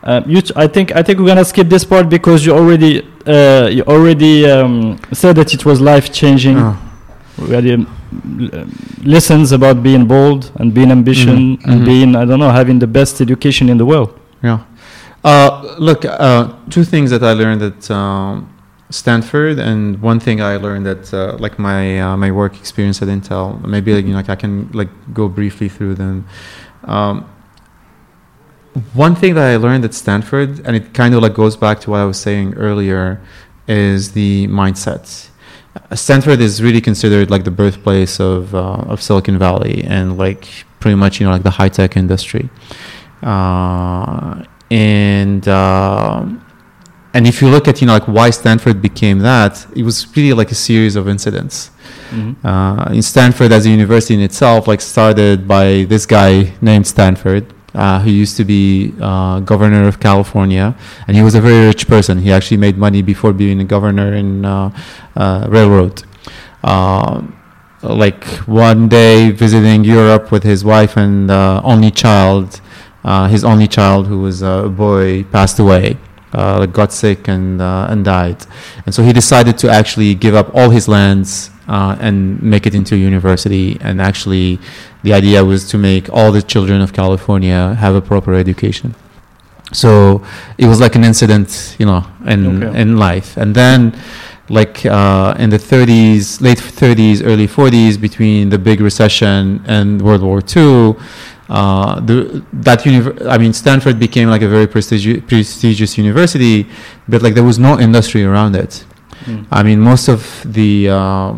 [0.03, 3.01] Um, you t- I think I think we're gonna skip this part because you already
[3.25, 6.57] uh, you already um, said that it was life changing.
[6.57, 6.77] Oh.
[7.37, 7.87] We had um,
[9.03, 11.85] lessons about being bold and being ambition Mhm, and mhm.
[11.85, 14.09] being I don't know having the best education in the world.
[14.43, 14.59] Yeah.
[15.23, 18.49] Uh, look, uh, two things that I learned at um,
[18.89, 23.07] Stanford, and one thing I learned at uh, like my uh, my work experience at
[23.07, 23.63] Intel.
[23.65, 26.25] Maybe like, you know, like I can like go briefly through them.
[26.83, 27.25] Um,
[28.93, 31.91] one thing that I learned at Stanford, and it kind of like goes back to
[31.91, 33.21] what I was saying earlier,
[33.67, 35.29] is the mindset.
[35.75, 40.47] Uh, Stanford is really considered like the birthplace of uh, of Silicon Valley and like
[40.79, 42.49] pretty much you know like the high tech industry.
[43.21, 46.25] Uh, and uh,
[47.13, 50.33] and if you look at you know like why Stanford became that, it was really
[50.33, 51.69] like a series of incidents.
[52.09, 52.45] Mm-hmm.
[52.45, 57.53] Uh, in Stanford as a university in itself, like started by this guy named Stanford,
[57.73, 60.75] uh, who used to be uh, governor of California,
[61.07, 62.19] and he was a very rich person.
[62.19, 64.69] He actually made money before being a governor in uh,
[65.15, 66.03] uh, railroad.
[66.63, 67.37] Um
[67.83, 72.61] like one day visiting Europe with his wife and uh, only child,
[73.03, 75.97] uh, his only child who was a boy passed away,
[76.31, 78.45] uh, got sick and uh, and died,
[78.85, 82.73] and so he decided to actually give up all his lands uh, and make it
[82.75, 83.77] into a university.
[83.81, 84.59] And actually,
[85.03, 88.95] the idea was to make all the children of California have a proper education.
[89.71, 90.21] So
[90.57, 92.81] it was like an incident, you know, in Okay.
[92.81, 93.93] in life, and then
[94.49, 100.21] like uh, in the 30s, late 30s, early 40s, between the big recession and World
[100.21, 100.95] War II,
[101.49, 106.67] uh, the, that univ- I mean, Stanford became like a very prestigi- prestigious university,
[107.07, 108.83] but like there was no industry around it.
[109.25, 109.47] Mm.
[109.51, 111.37] I mean, most of the uh,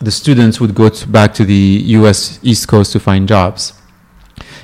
[0.00, 2.38] the students would go to back to the U.S.
[2.42, 3.72] East Coast to find jobs,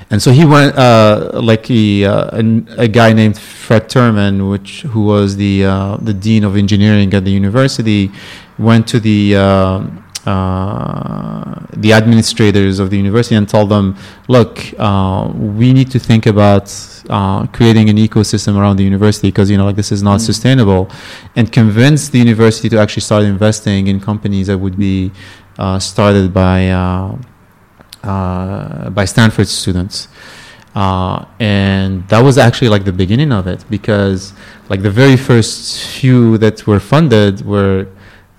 [0.09, 4.81] and so he went uh, like he, uh, an, a guy named Fred Terman, which
[4.83, 8.11] who was the uh, the dean of engineering at the university,
[8.57, 9.35] went to the
[10.25, 13.95] uh, the administrators of the university and told them,
[14.27, 16.73] look, uh, we need to think about
[17.09, 20.25] uh, creating an ecosystem around the university because you know like this is not Mm.
[20.25, 20.89] sustainable,
[21.35, 25.11] and convince the university to actually start investing in companies that would be
[25.59, 27.15] uh, started by uh,
[28.03, 30.07] uh, by Stanford students.
[30.75, 34.33] Uh, and that was actually like the beginning of it because
[34.69, 37.87] like the very first few that were funded were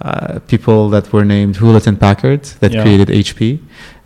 [0.02, 2.82] uh, people that were named Hewlett and Packard that Yeah.
[2.82, 3.60] created HP.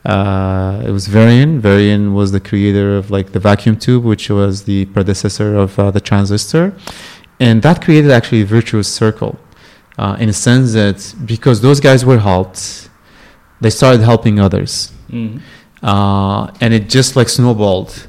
[0.04, 1.60] Uh, it was Varian.
[1.60, 5.90] Varian was the creator of like the vacuum tube, which was the predecessor of uh,
[5.90, 6.72] the transistor,
[7.38, 9.38] and that created actually a virtuous circle,
[9.98, 12.88] uh, in a sense that because those guys were helped,
[13.60, 15.40] they started helping others, Mm.
[15.82, 18.06] uh, and it just like snowballed,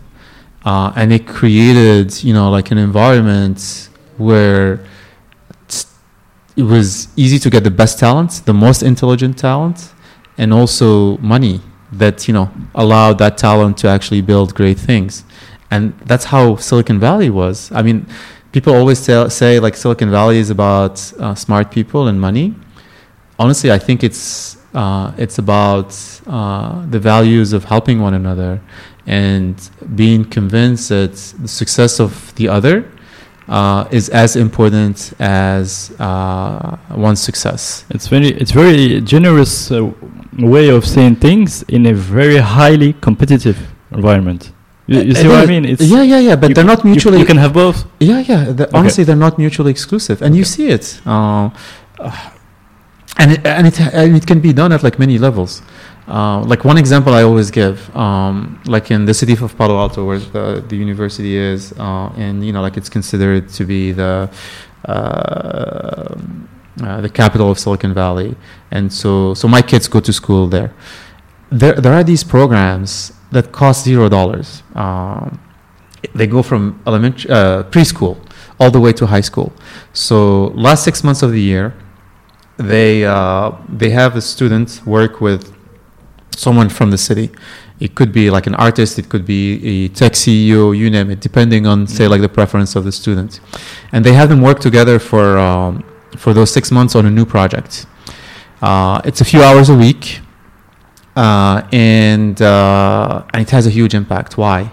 [0.64, 4.80] uh, and it created you know like an environment where
[6.56, 9.94] it was easy to get the best talent, the most intelligent talent,
[10.38, 11.62] and also money
[11.92, 15.24] that you know allowed that talent to actually build great things,
[15.70, 17.72] and that's how Silicon Valley was.
[17.72, 18.06] I mean,
[18.52, 22.56] people always tell, say like Silicon Valley is about uh, smart people and money.
[23.40, 28.62] Honestly, I think it's uh, it's about uh, the values of helping one another
[29.08, 32.90] and being convinced that the success of the other
[33.52, 37.86] uh, is as important as uh, one's success.
[37.90, 39.92] It's very it's very generous uh,
[40.40, 43.58] way of saying things in a very highly competitive
[43.92, 44.54] environment.
[44.88, 45.66] You, you see what I mean?
[45.66, 46.36] It's yeah, yeah, yeah.
[46.38, 47.20] But you they're not mutually.
[47.20, 47.86] You, can have both.
[48.00, 48.46] Yeah, yeah.
[48.46, 51.02] The, Honestly, they're not mutually exclusive, and you see it.
[51.06, 51.50] Uh,
[53.18, 55.62] and it, and it and it can be done at like many levels.
[56.12, 60.06] Uh, like one example I always give, um, like in the city of Palo Alto,
[60.06, 64.30] where the, the university is, uh, and you know, like it's considered to be the
[64.86, 64.92] uh,
[66.84, 68.36] uh, the capital of Silicon Valley,
[68.72, 70.74] and so so my kids go to school there.
[71.50, 74.64] There there are these programs that cost zero dollars.
[74.76, 75.40] Um,
[76.14, 78.18] they go from elementary uh, preschool
[78.60, 79.54] all the way to high school.
[79.94, 81.74] So last six months of the year,
[82.58, 83.04] they
[83.70, 85.61] they have a student work with
[86.36, 87.30] someone from the city.
[87.80, 91.20] It could be like an artist, it could be a tech CEO, you name it,
[91.20, 93.40] depending on say like the preference of the student.
[93.92, 95.84] And they have them work together for um,
[96.18, 97.86] for those six months on a new project.
[98.62, 100.20] Uh, it's a few hours a week,
[101.16, 104.38] uh, and uh, and it has a huge impact.
[104.38, 104.72] Why?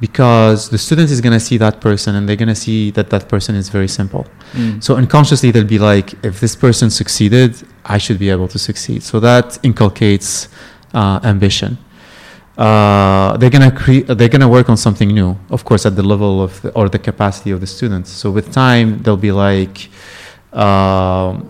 [0.00, 3.10] because the student is going to see that person and they're going to see that
[3.10, 4.26] that person is very simple.
[4.52, 4.82] Mm.
[4.82, 9.02] So unconsciously they'll be like, if this person succeeded, I should be able to succeed.
[9.02, 10.48] So that inculcates
[10.94, 11.78] uh, ambition.
[12.58, 14.06] Uh, they're gonna create.
[14.06, 16.98] They're gonna work on something new, of course, at the level of the, or the
[16.98, 18.10] capacity of the students.
[18.10, 19.88] So with time, they'll be like,
[20.52, 21.48] um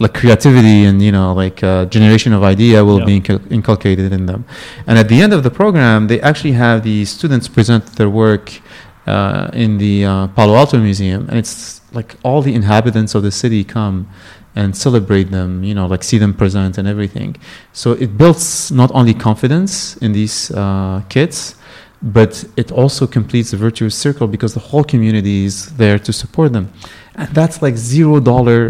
[0.00, 3.04] like creativity and you know like uh, generation of idea will Yeah.
[3.06, 4.44] be incul- inculcated in them.
[4.86, 8.60] And at the end of the program, they actually have the students present their work
[9.08, 13.32] uh, in the uh, Palo Alto Museum, and it's like all the inhabitants of the
[13.32, 14.06] city come
[14.58, 17.30] and celebrate them, you know, like see them present and everything.
[17.72, 21.54] So it builds not only confidence in these uh, kids,
[22.16, 26.52] but it also completes the virtuous circle because the whole community is there to support
[26.56, 26.66] them.
[27.14, 28.60] And that's like zero dollar.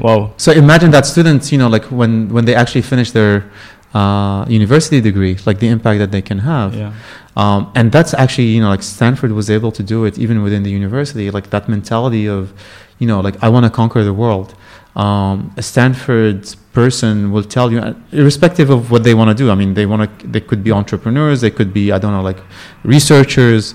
[0.00, 0.20] Wow.
[0.36, 3.50] So imagine that students, you know, like when, when they actually finish their
[3.94, 6.74] uh, university degree, like the impact that they can have.
[6.74, 6.92] Yeah.
[7.36, 10.62] Um, and that's actually, you know, like Stanford was able to do it even within
[10.62, 12.52] the university, like that mentality of,
[12.98, 14.54] you know, like I want to conquer the world.
[14.98, 16.40] Um, a Stanford
[16.72, 19.48] person will tell you, uh, irrespective of what they want to do.
[19.48, 22.22] I mean, they want to, they could be entrepreneurs, they could be, I don't know,
[22.30, 22.40] like
[22.82, 23.74] researchers.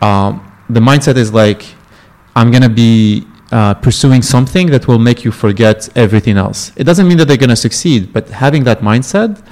[0.00, 0.30] Um,
[0.68, 1.62] the mindset is like,
[2.36, 6.70] I'm going to be uh, pursuing something that will make you forget everything else.
[6.76, 9.44] It doesn't mean that they're going to succeed, but having that mindset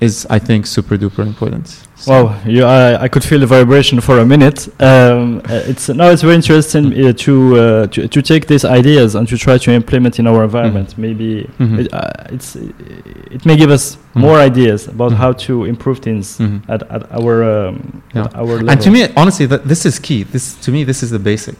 [0.00, 1.68] is, I think, super duper important.
[1.96, 4.68] So- Wow, you, I, I could feel the vibration for a minute.
[4.80, 9.14] Um, uh, it's now it's very interesting uh, to, uh, to to take these ideas
[9.14, 10.98] and to try to implement in our environment.
[10.98, 11.78] Maybe Mhm.
[11.80, 12.56] it, uh, it's
[13.36, 14.20] it may give us Mhm.
[14.20, 15.16] more ideas about Mhm.
[15.22, 16.60] how to improve things Mhm.
[16.68, 18.24] at, at our um, Yeah.
[18.26, 18.70] at our level.
[18.70, 20.24] And to me, honestly, that this is key.
[20.24, 21.56] This to me, this is the basic.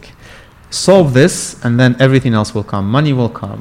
[0.71, 2.91] Solve this, and then everything else will come.
[2.91, 3.61] Money will come.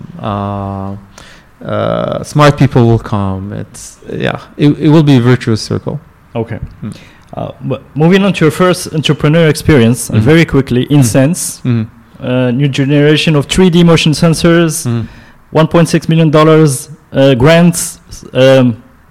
[1.65, 3.51] Uh, smart people will come.
[3.53, 4.39] It's yeah.
[4.57, 5.99] It, it will be a virtuous circle.
[6.35, 6.59] okay.
[6.83, 6.95] Mm.
[7.33, 10.19] Uh, but moving on to your first entrepreneur experience, Mhm.
[10.29, 11.87] very quickly, InSense, Mhm.
[12.19, 14.85] uh, new generation of 3D motion sensors.
[14.85, 15.07] Mhm.
[15.51, 17.99] 1.6 million dollars uh, grants.
[18.33, 18.65] Um,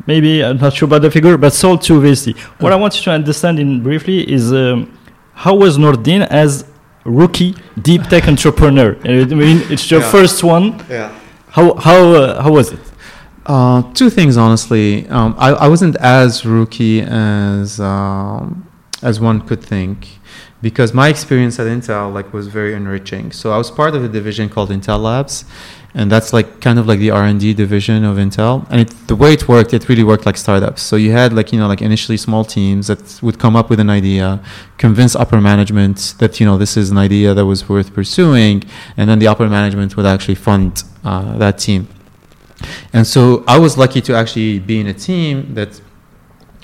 [0.06, 2.34] maybe I'm not sure about the figure, but sold to VC.
[2.60, 4.86] What I want you to understand in briefly is um,
[5.44, 6.64] how was Noureddine as
[7.04, 8.90] rookie deep tech entrepreneur?
[9.04, 10.10] Uh, I mean, it's your Yeah.
[10.16, 10.64] first one.
[10.90, 11.08] Yeah.
[11.54, 12.80] How how uh, how was it?
[13.46, 15.06] Uh, two things, honestly.
[15.08, 18.68] Um, I, I wasn't as rookie as um,
[19.02, 20.18] as one could think,
[20.60, 23.30] because my experience at Intel like was very enriching.
[23.30, 25.44] So I was part of a division called Intel Labs,
[25.94, 28.66] and that's like kind of like the R and D division of Intel.
[28.70, 30.82] And it, the way it worked, it really worked like startups.
[30.82, 33.80] So you had like you know like initially small teams that would come up with
[33.80, 34.42] an idea,
[34.76, 38.64] convince upper management that you know this is an idea that was worth pursuing,
[38.96, 41.88] and then the upper management would actually fund uh, that team.
[42.92, 45.80] And so I was lucky to actually be in a team that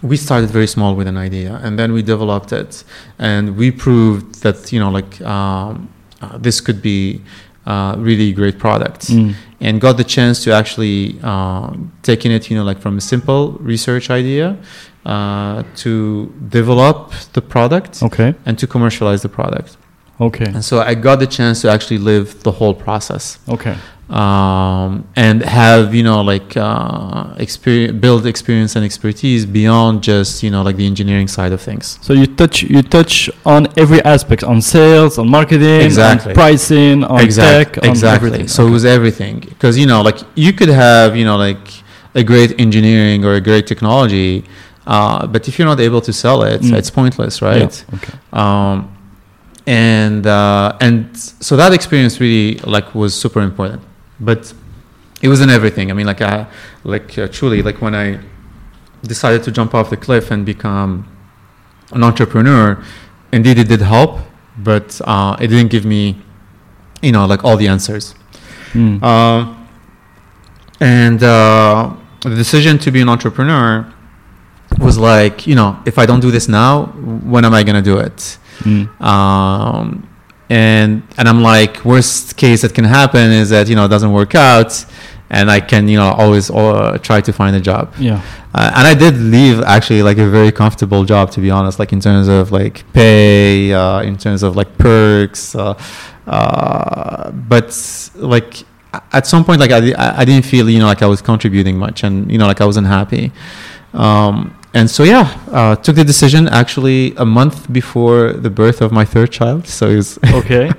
[0.02, 2.84] we started very small with an idea and then we developed it
[3.18, 5.90] and we proved that, you know, like um,
[6.22, 7.20] uh, this could be
[7.66, 9.34] uh, really great product Mm.
[9.60, 11.70] and got the chance to actually uh,
[12.02, 14.56] taking it, you know, like from a simple research idea
[15.06, 18.34] uh, to develop the product Okay.
[18.46, 19.76] and to commercialize the product.
[20.20, 20.44] Okay.
[20.44, 23.74] And so I got the chance to actually live the whole process Okay.
[24.10, 30.50] um, and have you know like uh, experience, build experience and expertise beyond just you
[30.50, 31.98] know like the engineering side of things.
[32.02, 36.32] So you touch you touch on every aspect on sales, on marketing, Exactly.
[36.32, 38.16] on pricing, on exactly, tech, on exactly.
[38.28, 38.48] everything.
[38.48, 41.64] So it was everything because you know like you could have you know like
[42.14, 44.44] a great engineering or a great technology,
[44.86, 46.76] uh, but if you're not able to sell it, Mm.
[46.78, 47.72] it's pointless, right?
[47.88, 47.96] Yeah.
[47.96, 48.14] Okay.
[48.32, 48.76] um,
[49.70, 53.80] and uh, and so that experience really like was super important.
[54.18, 54.52] But
[55.22, 55.90] it wasn't everything.
[55.90, 56.46] I mean like i
[56.82, 58.18] like uh, truly like when i
[59.02, 61.06] decided to jump off the cliff and become
[61.92, 62.82] an entrepreneur
[63.32, 64.18] indeed it did help
[64.58, 66.20] but uh, it didn't give me
[67.02, 68.14] you know like all the answers.
[68.72, 69.02] Mm.
[69.02, 69.54] uh,
[70.80, 73.90] and uh, the decision to be an entrepreneur
[74.78, 76.86] was like you know if i don't do this now
[77.32, 79.00] when am i going to do it Mm.
[79.00, 80.06] um,
[80.50, 84.12] and and I'm like, worst case that can happen is that you know it doesn't
[84.12, 84.84] work out,
[85.30, 87.94] and I can you know always uh, try to find a job.
[87.98, 88.20] Yeah.
[88.52, 91.92] Uh, and I did leave actually like a very comfortable job to be honest, like
[91.92, 95.80] in terms of like pay, uh, in terms of like perks, uh,
[96.26, 98.64] uh, but like
[99.12, 101.78] at some point like I, I I didn't feel you know like I was contributing
[101.78, 103.30] much, and you know like I wasn't happy.
[103.94, 108.92] Um, and so yeah, uh, took the decision actually a month before the birth of
[108.92, 109.66] my third child.
[109.66, 110.70] So it was Okay.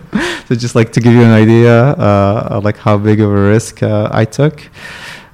[0.47, 3.83] so just like to give you an idea, uh, like how big of a risk
[3.83, 4.63] uh, I took,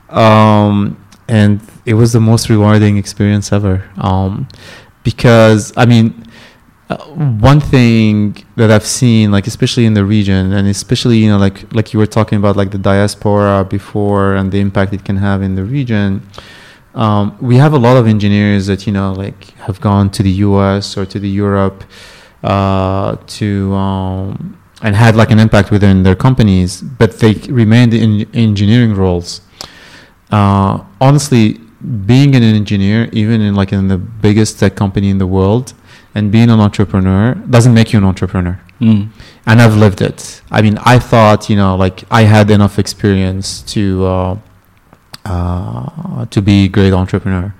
[0.09, 0.97] um,
[1.27, 3.83] and it was the most rewarding experience ever.
[3.97, 4.47] Um,
[5.03, 6.23] because I mean,
[6.89, 11.37] uh, one thing that I've seen, like especially in the region, and especially you know,
[11.37, 15.17] like like you were talking about, like the diaspora before and the impact it can
[15.17, 16.21] have in the region.
[16.97, 20.31] Um, we have a lot of engineers that you know, like have gone to the
[20.47, 20.97] U.S.
[20.97, 21.83] or to the Europe
[22.43, 28.27] uh, to um, and had like an impact within their companies, but they remained in
[28.35, 29.41] engineering roles.
[30.31, 31.59] Uh, honestly,
[32.05, 35.75] being an engineer, even in like in the biggest tech company in the world,
[36.15, 38.59] and being an entrepreneur doesn't make you an entrepreneur.
[38.81, 39.09] Mm.
[39.45, 40.41] And I've lived it.
[40.49, 44.39] I mean, I thought, you know, like I had enough experience to uh,
[45.27, 47.53] uh, to be a great entrepreneur,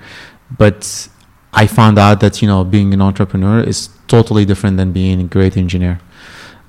[0.58, 1.10] but
[1.54, 5.26] I found out that you know being an entrepreneur is totally different than being a
[5.26, 6.00] great engineer.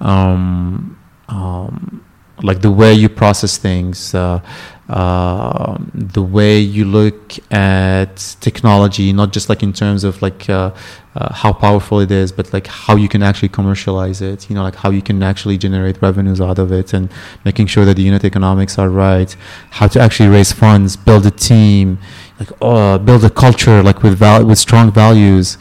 [0.01, 2.05] Um, um,
[2.42, 4.40] like the way you process things, uh,
[4.89, 10.70] uh, the way you look at technology, not just like in terms of like uh,
[11.14, 14.49] uh, how powerful it is, but like how you can actually commercialize it.
[14.49, 17.11] You know, like how you can actually generate revenues out of it, and
[17.45, 19.34] making sure that the unit economics are right.
[19.70, 21.99] How to actually raise funds, build a team,
[22.41, 25.59] like uh, build a culture like with val- with strong values.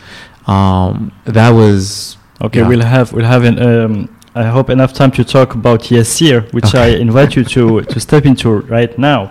[0.47, 2.67] Um, that was Okay, Yeah.
[2.67, 4.09] we'll have we'll have an, um,
[4.43, 8.25] I hope enough time to talk about Yassir, which I invite you to to step
[8.25, 9.21] into right now,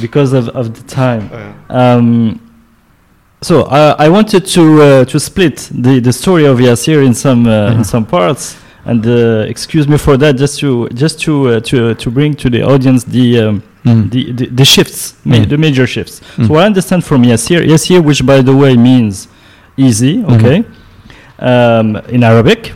[0.00, 1.24] because of, of the time.
[1.68, 2.40] Um,
[3.40, 7.46] so uh, I wanted to uh, to split the, the story of Yassir in some
[7.46, 7.86] uh, in Mhm.
[7.86, 12.10] some parts, and uh, excuse me for that, just to just to uh, to to
[12.10, 13.26] bring to the audience the.
[13.40, 14.10] Um, Mm.
[14.12, 15.48] the, the, the shifts, ma- Mm.
[15.48, 16.20] the major shifts.
[16.36, 16.46] Mm.
[16.46, 19.26] So I understand from Yassir, Yassir, which by the way means
[19.76, 20.34] easy, Mm-hmm.
[20.34, 20.58] okay,
[21.40, 22.74] um, in Arabic.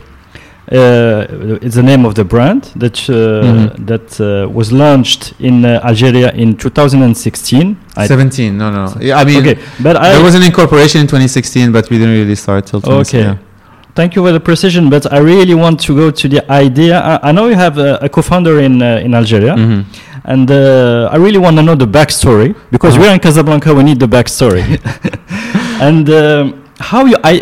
[0.69, 3.85] Uh, it's the name of the brand that uh, Mhm.
[3.87, 7.77] that uh, was launched in uh, Algeria in 2016.
[7.95, 11.07] I- 17 no no yeah, i mean okay, but I there was an incorporation in
[11.07, 13.21] 2016 but we didn't really start till 20, Okay.
[13.21, 13.37] yeah.
[13.95, 16.99] Thank you for the precision, but I really want to go to the idea.
[16.99, 19.85] I, I know you have a, a co-founder in uh, in Algeria, Mhm.
[20.25, 23.07] and uh, I really want to know the backstory because Uh-huh.
[23.07, 23.73] we're in Casablanca.
[23.73, 24.63] We need the backstory,
[25.87, 26.43] and um,
[26.91, 27.35] how you I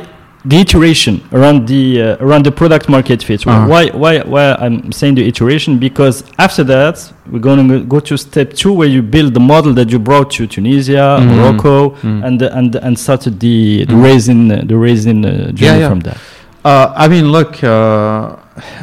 [0.48, 3.46] the iteration around the uh, around the product market fit.
[3.48, 3.68] Uh-huh.
[3.68, 6.96] Why why why I'm saying the iteration because after that
[7.32, 10.30] we're going to go to step two where you build the model that you brought
[10.38, 11.36] to Tunisia, Mhm.
[11.36, 12.24] Morocco, Mm.
[12.28, 14.04] and and and started the the Mhm.
[14.04, 15.90] raising uh, the raising uh, journey yeah.
[15.90, 16.18] from that.
[16.64, 18.36] Uh, I mean, look, uh,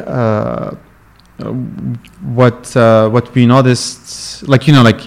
[0.07, 0.71] uh,
[2.35, 5.01] what uh, what we noticed, like you know, like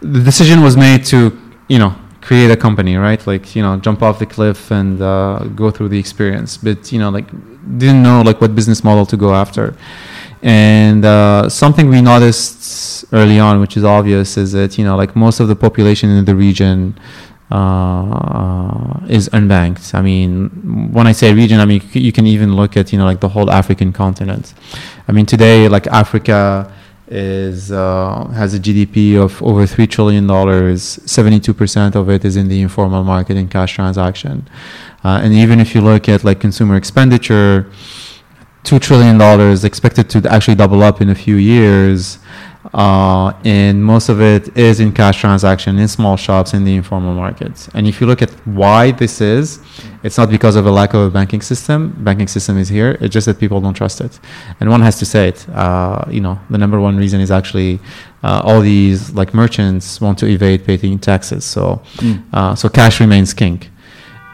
[0.00, 1.18] the decision was made to
[1.68, 1.94] you know
[2.24, 3.24] create a company, right?
[3.26, 6.98] Like you know, jump off the cliff and uh, go through the experience, but you
[6.98, 7.28] know, like
[7.82, 9.76] didn't know like what business model to go after.
[10.42, 15.14] And uh, something we noticed early on, which is obvious, is that you know, like
[15.14, 16.98] most of the population in the region
[17.50, 19.94] uh, is unbanked.
[19.94, 20.48] I mean,
[20.92, 23.28] when I say region, I mean you can even look at you know like the
[23.28, 24.54] whole African continent.
[25.08, 26.72] I mean today, like Africa
[27.08, 30.98] is uh, has a GDP of over three trillion dollars.
[31.04, 34.48] Seventy-two percent of it is in the informal market in cash transaction,
[35.04, 37.70] uh, and even if you look at like consumer expenditure,
[38.62, 42.18] two trillion dollars expected to actually double up in a few years
[42.72, 47.14] uh, and most of it is in cash transaction in small shops in the informal
[47.14, 47.68] markets.
[47.74, 49.60] And if you look at why this is,
[50.02, 51.94] it's not because of a lack of a banking system.
[51.98, 52.96] Banking system is here.
[53.00, 54.18] It's just that people don't trust it,
[54.60, 55.46] and one has to say it.
[55.50, 57.80] Uh, you know, the number one reason is actually
[58.22, 61.44] uh, all these like merchants want to evade paying taxes.
[61.44, 62.22] So, Mm.
[62.32, 63.60] uh, so cash remains king.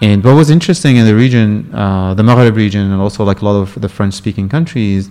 [0.03, 3.45] And what was interesting in the region, uh, the Maghreb region, and also like a
[3.45, 5.11] lot of the French-speaking countries,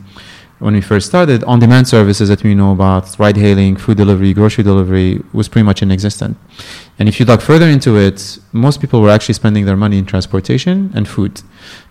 [0.60, 5.22] when we first started, on-demand services that we know about, ride-hailing, food delivery, grocery delivery,
[5.32, 6.38] was pretty much inexistent.
[6.98, 10.06] And if you dug further into it, most people were actually spending their money in
[10.06, 11.42] transportation and food.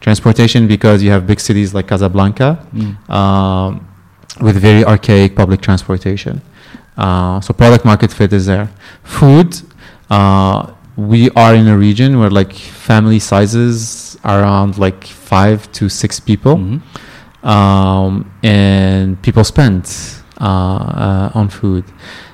[0.01, 3.11] Transportation because you have big cities like Casablanca Mm.
[3.11, 3.87] um,
[4.43, 6.43] with very archaic public transportation.
[6.97, 8.69] Uh, so product market fit is there.
[9.03, 9.57] Food,
[10.11, 15.89] uh, we are in a region where like family sizes are around like five to
[15.89, 16.81] six people Mhm.
[17.55, 19.83] Um, and people spend
[20.41, 21.85] uh, uh, on food.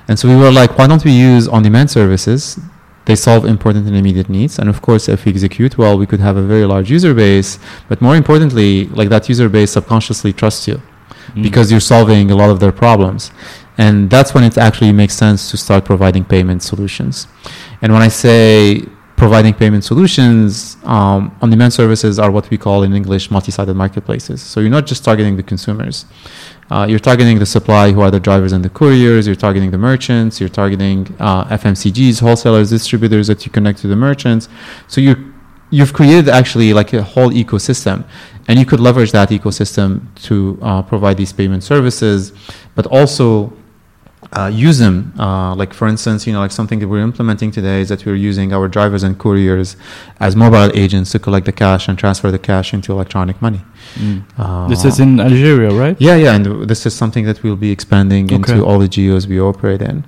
[0.07, 2.59] And so we were like, why don't we use on-demand services?
[3.05, 6.19] They solve important and immediate needs, and of course, if we execute well, we could
[6.27, 7.59] have a very large user base.
[7.89, 10.81] But more importantly, like that user base subconsciously trusts you
[11.33, 11.43] Mm.
[11.43, 13.31] because you're solving a lot of their problems.
[13.77, 17.27] And that's when it actually makes sense to start providing payment solutions.
[17.81, 18.85] And when I say
[19.15, 23.73] providing payment solutions, um, on demand services are what we call in English multi sided
[23.73, 24.41] marketplaces.
[24.41, 26.05] So you're not just targeting the consumers,
[26.69, 29.77] uh, you're targeting the supply, who are the drivers and the couriers, you're targeting the
[29.77, 34.49] merchants, you're targeting uh, FMCGs, wholesalers, distributors that you connect to the merchants.
[34.87, 35.17] So you're
[35.71, 38.05] you've created actually like a whole ecosystem,
[38.47, 42.33] and you could leverage that ecosystem to uh, provide these payment services,
[42.75, 43.53] but also
[44.33, 45.13] uh, use them.
[45.19, 48.15] Uh, like for instance, you know, like something that we're implementing today is that we're
[48.15, 49.75] using our drivers and couriers
[50.19, 53.61] as mobile agents to collect the cash and transfer the cash into electronic money.
[54.37, 55.95] Uh, This is in Algeria, right?
[55.99, 58.35] yeah, yeah, and this is something that we'll be expanding Okay.
[58.53, 60.03] into all the geos we operate in.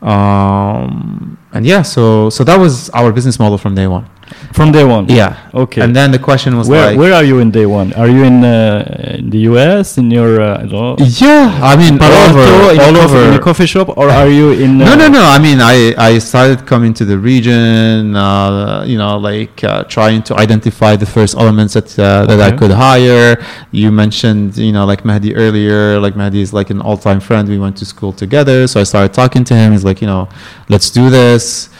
[0.00, 4.06] Um, and yeah, so so that was our business model from day one.
[4.52, 5.08] From day one.
[5.08, 5.50] Yeah.
[5.54, 5.82] Okay.
[5.82, 7.92] And then the question was where like, where are you in day one?
[7.94, 11.76] Are you in, uh, in the US in your uh, I don't know, yeah, I
[11.76, 13.28] mean, all over, all a coffee, over.
[13.28, 14.78] in a coffee shop, or are you in?
[14.78, 15.22] no, uh, no, no.
[15.22, 20.22] I mean, I, I started coming to the region, uh, you know, like uh, trying
[20.24, 23.44] to identify the first elements that uh, that I could hire.
[23.70, 26.00] You mentioned, you know, like Mahdi earlier.
[26.00, 27.48] Like Mahdi is like an all-time friend.
[27.48, 29.72] We went to school together, so I started talking to him.
[29.72, 30.28] He's like, you know,
[30.68, 31.70] let's do this.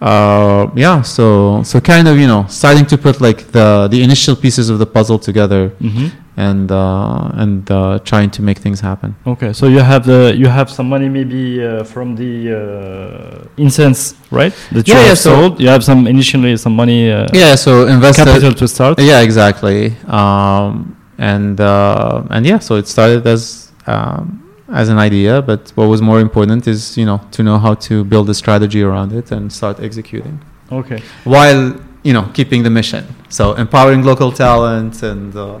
[0.00, 4.36] Uh, yeah, so so kind of, you know, starting to put like the the initial
[4.36, 6.10] pieces of the puzzle together Mhm.
[6.36, 9.14] and uh, and uh, trying to make things happen.
[9.26, 14.14] Okay, so you have the you have some money maybe uh, from the uh, InSense,
[14.30, 14.52] right?
[14.72, 15.60] That you Yeah, have yeah, so- sold.
[15.60, 18.26] You have some initially some money uh, Yeah, so invested.
[18.26, 19.00] capital to start.
[19.00, 19.94] Yeah, exactly.
[20.08, 25.86] Um, and uh, and yeah, so it started as um, as an idea, but what
[25.88, 29.30] was more important is you know to know how to build a strategy around it
[29.32, 30.38] and start executing
[30.72, 31.00] Okay.
[31.24, 33.04] while you know keeping the mission.
[33.28, 35.58] So empowering local talent and uh,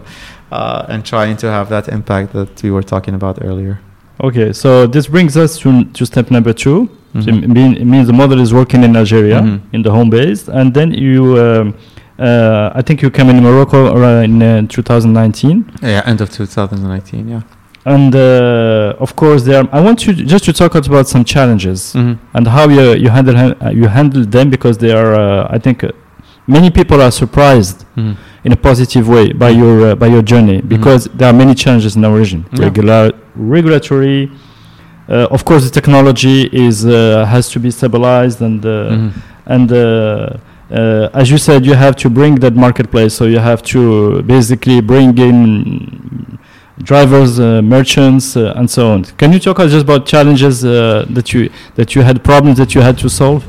[0.52, 3.78] uh, and trying to have that impact that we were talking about earlier.
[4.22, 7.42] Okay, so this brings us to, to step number 2 So Mhm.
[7.44, 9.60] it, mean, it means the model is working in Algeria, Mhm.
[9.72, 11.74] in the home base, and then you, um,
[12.18, 13.78] uh, I think you came in Morocco
[14.24, 17.28] in uh, 2019, Yeah, end of 2019.
[17.28, 17.40] Yeah.
[17.94, 19.62] And uh, of course there.
[19.72, 22.14] I want you just to talk about some challenges Mhm.
[22.36, 25.78] and how you you handle uh, you handle them because they are, uh, I think,
[25.84, 25.90] uh,
[26.56, 28.14] many people are surprised Mhm.
[28.46, 31.92] in a positive way by your uh, by your journey because there are many challenges
[31.98, 32.40] in our region.
[32.52, 32.64] Yeah.
[32.68, 33.02] Regular
[33.56, 34.20] regulatory,
[35.08, 36.92] uh, of course, the technology is uh,
[37.34, 39.10] has to be stabilized and uh, Mhm.
[39.54, 39.78] and uh,
[40.78, 43.12] uh, as you said, you have to bring that marketplace.
[43.18, 43.80] So you have to
[44.34, 45.38] basically bring in
[46.82, 49.04] drivers, uh, merchants, uh, and so on.
[49.04, 52.74] Can you talk us just about challenges uh, that you that you had problems that
[52.74, 53.44] you had to solve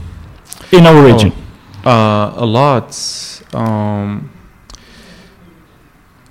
[0.72, 1.12] in our Oh.
[1.14, 1.32] region?
[1.86, 2.90] Uh, a lot.
[3.54, 4.30] Um,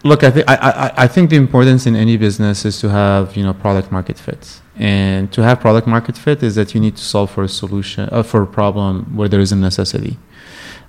[0.02, 3.36] look, I think I, I, I think the importance in any business is to have
[3.36, 6.96] you know product market fit, and to have product market fit is that you need
[6.96, 10.18] to solve for a solution uh, for a problem where there is a necessity.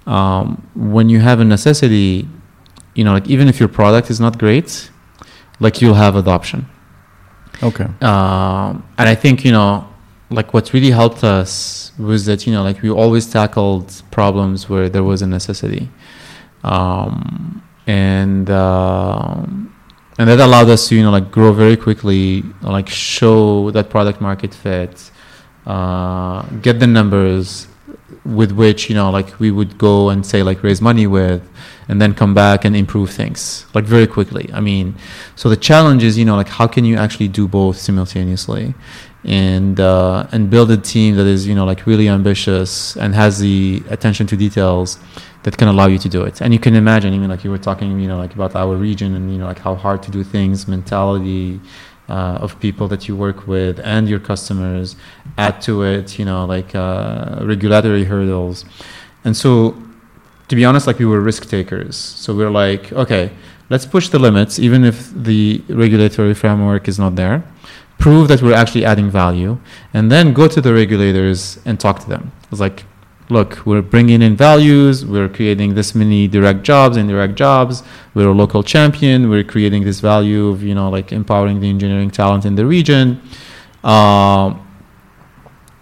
[0.06, 2.28] Um, when you have a necessity,
[2.96, 4.90] you know, like even if your product is not great,
[5.60, 6.68] like you'll have adoption.
[7.64, 7.86] Okay.
[8.02, 9.88] Um, and I think you know,
[10.30, 14.90] like what really helped us was that you know, like we always tackled problems where
[14.90, 15.90] there was a necessity,
[16.64, 19.74] um, and um,
[20.20, 24.22] and that allowed us to you know like grow very quickly, like show that product
[24.22, 25.12] market fit,
[25.66, 27.68] uh, get the numbers
[28.24, 31.48] with which you know like we would go and say like raise money with
[31.90, 34.50] and then come back and improve things like very quickly.
[34.54, 34.96] I mean
[35.36, 38.74] so the challenge is you know like how can you actually do both simultaneously?
[39.24, 43.40] And uh, and build a team that is you know like really ambitious and has
[43.40, 45.00] the attention to details
[45.44, 46.40] that can allow you to do it.
[46.42, 49.16] And you can imagine even like you were talking you know like about our region
[49.16, 51.60] and you know like how hard to do things mentality
[52.10, 54.96] uh, of people that you work with and your customers
[55.38, 58.66] add to it you know like uh, regulatory hurdles.
[59.24, 59.76] And so
[60.48, 61.96] to be honest like we were risk takers.
[61.96, 63.32] So we are like okay
[63.70, 67.44] let's push the limits even if the regulatory framework is not there
[68.00, 69.58] prove that we're actually adding value
[69.94, 72.32] and then go to the regulators and talk to them.
[72.52, 72.84] It's like
[73.30, 78.34] look we're bringing in values we're creating this many direct jobs indirect jobs we're a
[78.34, 82.56] local champion we're creating this value of you know like empowering the engineering talent in
[82.56, 83.22] the region
[83.84, 84.66] um,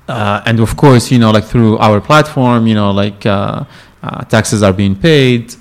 [0.08, 3.64] uh, and of course you know like through our platform you know like uh,
[4.04, 5.54] uh, taxes are being paid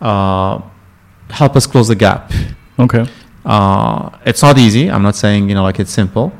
[0.00, 0.60] uh,
[1.30, 2.32] help us close the gap
[2.78, 3.06] Okay.
[3.44, 6.32] uh, it's not easy i'm not saying you know like it's simple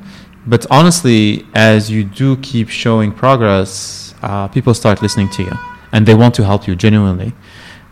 [0.46, 5.52] but honestly as you do keep showing progress uh, people start listening to you
[5.92, 7.32] and they want to help you genuinely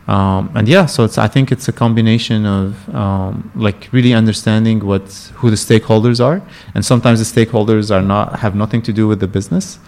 [0.09, 4.79] um, and yeah so it's i think it's a combination of um, like really understanding
[4.85, 5.03] what
[5.39, 6.41] who the stakeholders are
[6.75, 9.79] and sometimes the stakeholders are not have nothing to do with the business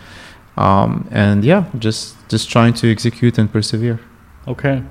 [0.56, 3.98] um, and yeah just just trying to execute and persevere
[4.46, 4.82] Okay.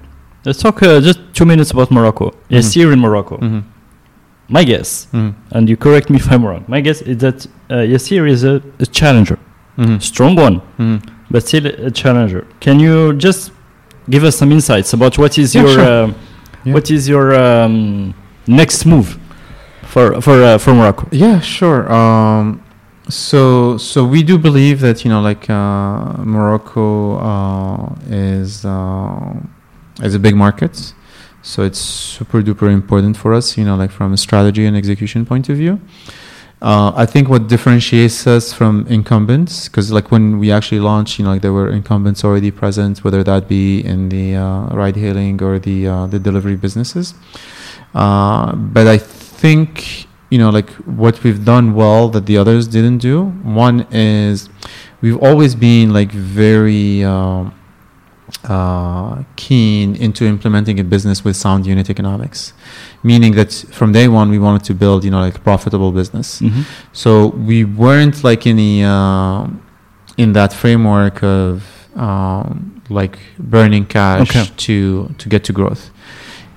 [0.45, 2.31] Let's talk uh, just two minutes about Morocco.
[2.47, 2.73] Yes, Mhm.
[2.75, 3.37] here in Morocco.
[3.37, 3.61] mm-hmm.
[4.49, 5.31] My guess, Mm-hmm.
[5.57, 6.63] and you correct me if I'm wrong.
[6.67, 9.37] My guess is that uh, Yassir is a, a challenger,
[9.79, 9.97] Mm-hmm.
[9.97, 10.97] strong one, Mm-hmm.
[11.31, 12.45] But still a challenger.
[12.59, 13.51] Can you just
[14.09, 15.83] give us some insights about what is Yeah, your sure.
[15.83, 16.13] uh,
[16.63, 16.73] Yeah.
[16.73, 18.13] what is your um,
[18.47, 19.17] next move
[19.83, 21.07] for for uh, for Morocco?
[21.11, 21.81] Yeah, sure.
[21.91, 22.61] Um,
[23.09, 29.33] so so we do believe that you know like uh, Morocco uh, is uh,
[30.03, 30.93] is a big market,
[31.41, 33.57] so it's super duper important for us.
[33.57, 35.79] You know, like from a strategy and execution point of view.
[36.59, 41.25] Uh, I think what differentiates us from incumbents, because like when we actually launched, you
[41.25, 45.59] know, like there were incumbents already present, whether that be in the uh, ride-hailing or
[45.59, 47.13] the uh, the delivery businesses.
[47.93, 52.97] Uh, but I think you know, like what we've done well that the others didn't
[52.97, 53.25] do.
[53.43, 54.49] One is
[55.01, 57.53] we've always been like very um,
[58.43, 62.53] uh, keen into implementing a business with sound unit economics,
[63.03, 66.41] meaning that from day one we wanted to build, you know, like a profitable business.
[66.41, 66.61] Mm-hmm.
[66.93, 69.47] So we weren't like any uh,
[70.17, 71.63] in that framework of
[71.95, 74.45] um, like burning cash Okay.
[74.57, 75.91] to to get to growth.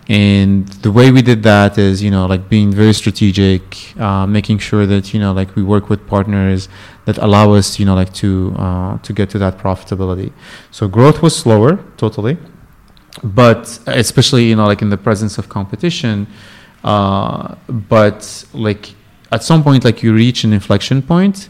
[0.09, 3.63] And the way we did that is, you know, like being very strategic,
[4.01, 6.69] uh, making sure that you know, like we work with partners
[7.05, 10.33] that allow us, you know, like to uh, to get to that profitability.
[10.73, 12.39] So growth was slower, totally,
[13.23, 16.27] but especially you know, like in the presence of competition.
[16.83, 18.95] Uh, but like
[19.33, 21.49] at some point, like you reach an inflection point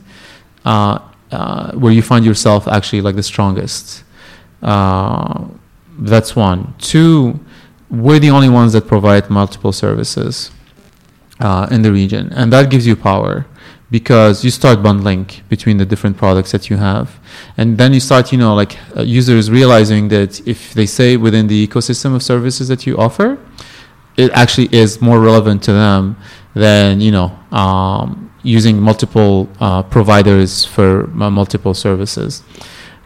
[0.64, 0.98] uh,
[1.30, 4.04] uh, where you find yourself actually like the strongest.
[4.62, 5.46] Uh,
[5.98, 6.74] that's one.
[6.78, 7.38] Two,
[7.90, 10.50] we're the only ones that provide multiple services
[11.40, 13.46] uh, in the region, and that gives you power
[13.90, 17.18] because you start bundling between the different products that you have,
[17.56, 21.48] and then you start, you know, like uh, users realizing that if they say within
[21.48, 23.38] the ecosystem of services that you offer,
[24.16, 26.16] it actually is more relevant to them
[26.54, 32.42] than you know um, using multiple uh, providers for uh, multiple services.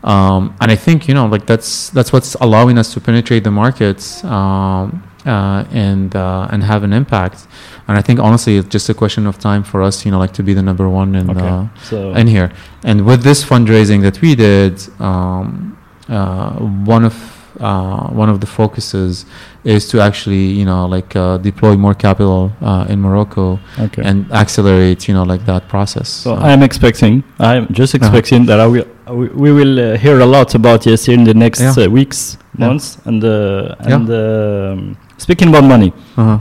[0.03, 3.51] Um, and I think you know like that's that's what's allowing us to penetrate the
[3.51, 7.47] markets um, uh, and uh, and have an impact.
[7.89, 10.33] And I think honestly, it's just a question of time for us, you know, like
[10.35, 11.49] to be the number one in Okay.
[11.49, 12.51] uh, So in here.
[12.85, 15.77] And with this fundraising that we did, um,
[16.09, 16.51] uh,
[16.97, 17.15] one of
[17.61, 19.25] uh, one of the focuses
[19.65, 24.03] is to actually, you know, like uh, deploy more capital uh, in Morocco okay.
[24.05, 26.09] and accelerate, you know, like that process.
[26.09, 28.05] So I am expecting, I am just Uh-huh.
[28.07, 28.85] expecting that I will,
[29.19, 31.85] we, we will uh, hear a lot about yes in the next Yeah.
[31.87, 32.67] uh, weeks, Yeah.
[32.69, 33.31] months, and uh,
[33.87, 33.95] Yeah.
[33.95, 36.39] and um, speaking about money, uh-huh.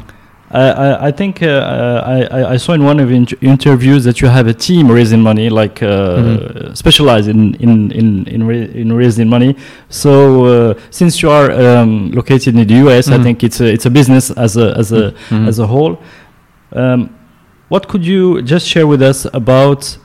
[0.51, 4.03] I, I, I think uh, I, I- I saw in one of the inter- interviews
[4.03, 6.78] that you have a team raising money, like uh, Mhm.
[6.78, 9.55] specialized in in in in, ra- in raising money.
[9.89, 10.11] So
[10.45, 13.24] uh, since you are um, located in the US, I Mhm.
[13.24, 15.47] think it's a, it's a business as a as a Mhm.
[15.47, 15.97] as a whole.
[16.76, 17.09] Um,
[17.69, 19.97] what could you just share with us about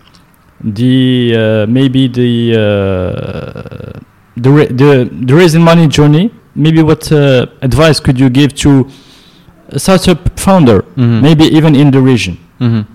[0.65, 3.99] the uh, maybe the uh,
[4.37, 6.31] the, ra- the the raising money journey?
[6.55, 8.89] Maybe what uh, advice could you give to
[9.71, 11.23] a startup founder, Mhm.
[11.23, 12.87] maybe even in the region, Mhm.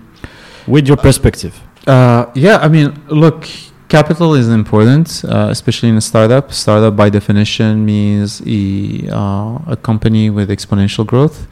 [0.66, 1.52] with your perspective?
[1.86, 3.46] Uh, yeah, I mean, look,
[3.88, 6.52] capital is important, uh, especially in a startup.
[6.52, 11.46] Startup, by definition, means a, uh, a company with exponential growth.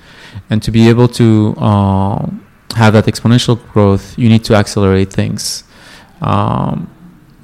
[0.51, 2.27] And to be able to uh,
[2.77, 5.65] have that exponential growth, you need to accelerate things.
[6.21, 6.89] Um,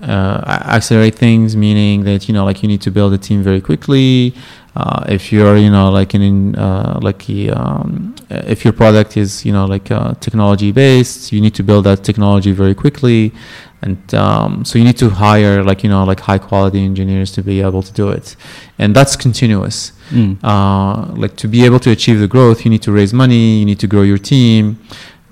[0.08, 3.60] uh, accelerate things meaning that you know like you need to build a team very
[3.60, 4.34] quickly.
[4.76, 9.44] Uh, if you're you know like in uh, like um, uh, if your product is
[9.44, 13.32] you know like uh, technology based you need to build that technology very quickly.
[13.80, 17.42] And um, so you need to hire like you know like high quality engineers to
[17.42, 18.36] be able to do it.
[18.78, 19.92] And that's continuous.
[20.10, 20.38] Mm.
[20.42, 23.66] uh, like to be able to achieve the growth you need to raise money you
[23.66, 24.80] need to grow your team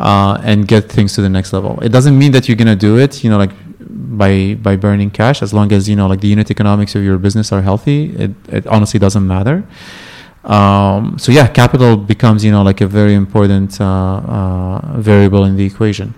[0.00, 1.80] uh, and get things to the next level.
[1.80, 3.52] It doesn't mean that you're going to do it you know like
[3.89, 7.18] by by burning cash as long as you know like the unit economics of your
[7.18, 9.66] business are healthy it, it honestly doesn't matter.
[10.45, 15.57] Um, so yeah capital becomes you know like a very important uh, uh, variable in
[15.57, 16.14] the equation.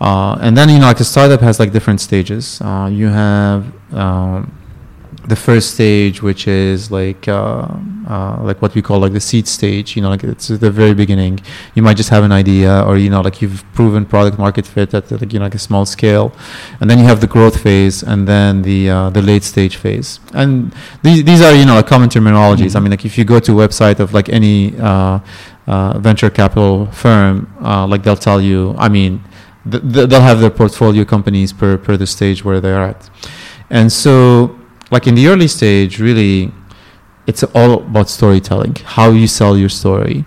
[0.00, 2.60] Uh, and then you know like a startup has like different stages.
[2.60, 4.55] Uh, you have um,
[5.28, 7.66] the first stage which is like uh,
[8.08, 10.94] uh, like what we call like the seed stage you know like it's the very
[10.94, 11.40] beginning.
[11.74, 14.94] You might just have an idea or you know like you've proven product market fit
[14.94, 16.32] at like you know like a small scale.
[16.80, 20.20] And then you have the growth phase and then the uh, the late stage phase.
[20.32, 20.72] And
[21.02, 22.74] these these are you know like common terminologies.
[22.74, 22.82] I Mhm.
[22.82, 25.18] mean like if you go to a website of like any uh,
[25.66, 27.34] uh, venture capital firm
[27.68, 29.12] uh, like they'll tell you i mean
[29.70, 33.10] th- they'll have their portfolio companies per per the stage where they're at.
[33.78, 34.14] And so
[34.90, 36.52] like in the early stage really
[37.26, 40.24] it's all about storytelling how you sell your story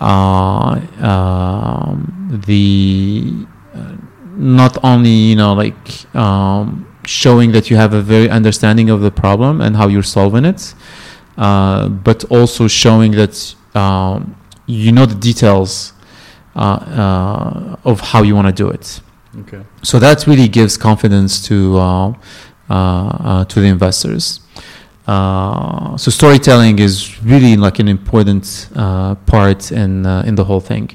[0.00, 3.96] uh, um, the uh,
[4.36, 9.10] not only you know like um, showing that you have a very understanding of the
[9.10, 10.74] problem and how you're solving it
[11.36, 14.34] uh, but also showing that um,
[14.66, 15.92] you know the details
[16.56, 19.00] uh, uh, of how you want to do it.
[19.40, 19.62] Okay.
[19.82, 22.14] So that really gives confidence to uh,
[22.68, 24.40] to the investors.
[25.06, 30.60] Uh, so storytelling is really like an important uh, part in uh, in the whole
[30.60, 30.90] thing.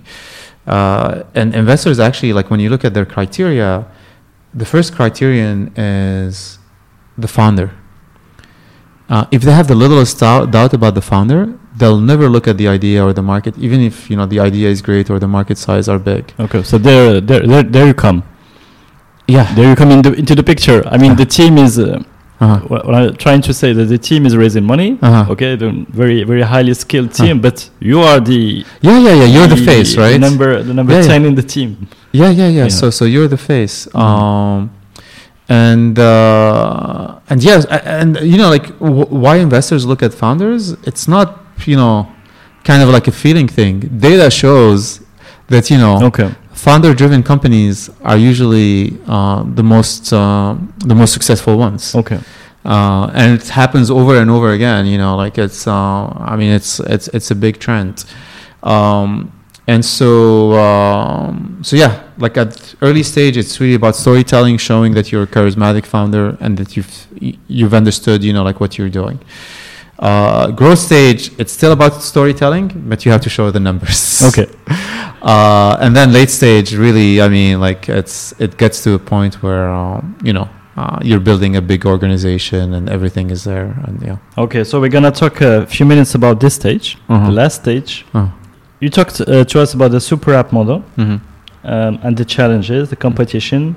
[0.68, 3.86] Uh, and investors actually like when you look at their criteria,
[4.54, 6.60] the first criterion is
[7.18, 7.72] the founder.
[9.10, 12.58] Uh, if they have the littlest doubt, doubt about the founder, they'll never look at
[12.58, 15.28] the idea or the market, even if you know the idea is great or the
[15.28, 16.34] market size are big.
[16.40, 16.64] Okay.
[16.64, 18.24] So there, there, there, there you come.
[19.36, 19.46] Yeah.
[19.56, 20.80] There you come in the, into the picture.
[20.94, 21.74] I mean, the team is.
[21.78, 22.04] Uh,
[22.46, 22.58] Uh-huh.
[22.98, 24.90] I'm trying to say that the team is raising money.
[25.08, 25.34] Uh-huh.
[25.34, 25.70] Okay, the
[26.02, 27.58] very very highly skilled team, but
[27.90, 28.42] you are the
[28.88, 29.28] Yeah, yeah, yeah.
[29.36, 30.16] You're the face, right?
[30.18, 31.12] The number the number Yeah, yeah.
[31.14, 31.70] ten in the team.
[32.22, 32.66] Yeah, yeah, yeah.
[32.66, 32.80] Yeah.
[32.80, 33.78] So, so you're the face.
[33.94, 34.02] Mhm.
[34.06, 34.60] Um,
[35.66, 40.64] and uh, and yes, a- and you know, like w- why investors look at founders?
[40.90, 41.28] It's not
[41.72, 41.96] you know,
[42.70, 43.76] kind of like a feeling thing.
[44.08, 44.82] Data shows
[45.54, 46.30] that you know, Okay.
[46.66, 50.56] Founder-driven companies are usually uh, the most uh,
[50.92, 51.84] the most successful ones.
[51.96, 52.20] Okay.
[52.66, 54.86] uh, and it happens over and over again.
[54.86, 55.62] You know, like it's.
[55.68, 58.06] Uh, I mean, it's it's it's a big trend,
[58.74, 59.32] um,
[59.68, 60.08] and so
[60.68, 61.94] um, so yeah.
[62.18, 66.52] Like at early stage, it's really about storytelling, showing that you're a charismatic founder and
[66.60, 66.94] that you've
[67.58, 68.24] you've understood.
[68.24, 69.20] You know, like what you're doing.
[69.98, 74.22] Uh, growth stage, it's still about storytelling, but you have to show the numbers.
[74.30, 74.48] Okay.
[75.22, 79.44] Uh, and then late stage, really, I mean, like it's it gets to a point
[79.44, 84.02] where um, you know uh, you're building a big organization and everything is there, and
[84.02, 84.18] yeah.
[84.38, 84.64] Okay.
[84.64, 87.26] So we're gonna talk a few minutes about this stage, Uh-huh.
[87.28, 88.06] the last stage.
[88.14, 88.28] Uh,
[88.84, 91.20] You talked uh, to us about the super app model mhm.
[91.64, 93.76] um, and the challenges, the competition.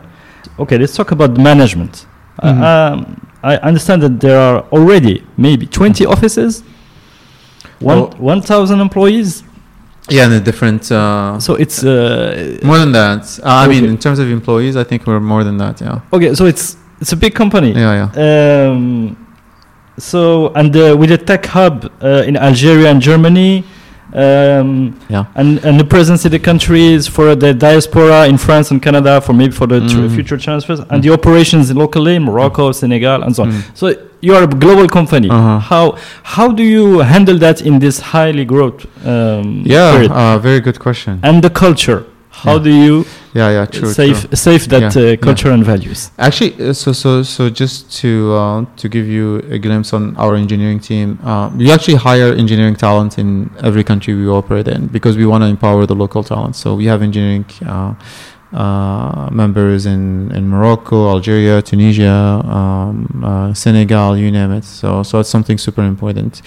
[0.59, 2.07] Okay, let's talk about the management.
[2.43, 2.63] Uh, Mhm.
[2.63, 2.97] um,
[3.43, 6.63] I understand that there are already maybe 20 offices,
[7.81, 9.43] one Well- 1,000 employees.
[10.11, 10.91] Yeah, and the different.
[10.93, 13.39] Uh, So it's uh, more than that.
[13.43, 15.81] Uh, I mean, in terms of employees, I think we're more than that.
[15.81, 16.01] Yeah.
[16.13, 16.35] okay.
[16.35, 17.73] So it's it's a big company.
[17.73, 18.69] Yeah, yeah.
[18.69, 19.17] Um,
[19.99, 23.65] so and uh, with a tech hub uh, in Algeria and Germany,
[24.15, 25.25] um, Yeah.
[25.35, 29.33] and and the presence in the countries for the diaspora in France and Canada for
[29.33, 30.11] maybe for the Mhm.
[30.15, 33.51] future transfers and the operations locally in Morocco, Senegal, and so on.
[33.53, 33.63] Mm.
[33.75, 33.95] So
[34.27, 35.29] you are a global company.
[35.31, 35.59] Uh-huh.
[35.71, 35.85] How
[36.37, 41.13] how do you handle that in this highly growth um, Yeah, uh, very good question.
[41.29, 42.01] and the culture?
[42.45, 42.65] How Yeah.
[42.69, 42.97] do you
[43.41, 43.93] Yeah, yeah, true.
[44.01, 44.37] save true.
[44.47, 45.17] save that Yeah, uh, yeah.
[45.27, 46.01] culture and values?
[46.19, 48.11] Actually, uh, so so so just to
[48.41, 52.77] uh, to give you a glimpse on our engineering team, uh, we actually hire engineering
[52.87, 53.29] talent in
[53.69, 56.55] every country we operate in because we want to empower the local talent.
[56.63, 57.45] So we have engineering
[58.55, 64.65] uh, members in in Morocco, Algeria, Tunisia, um, uh, Senegal, you name it.
[64.65, 66.41] So so it's something super important.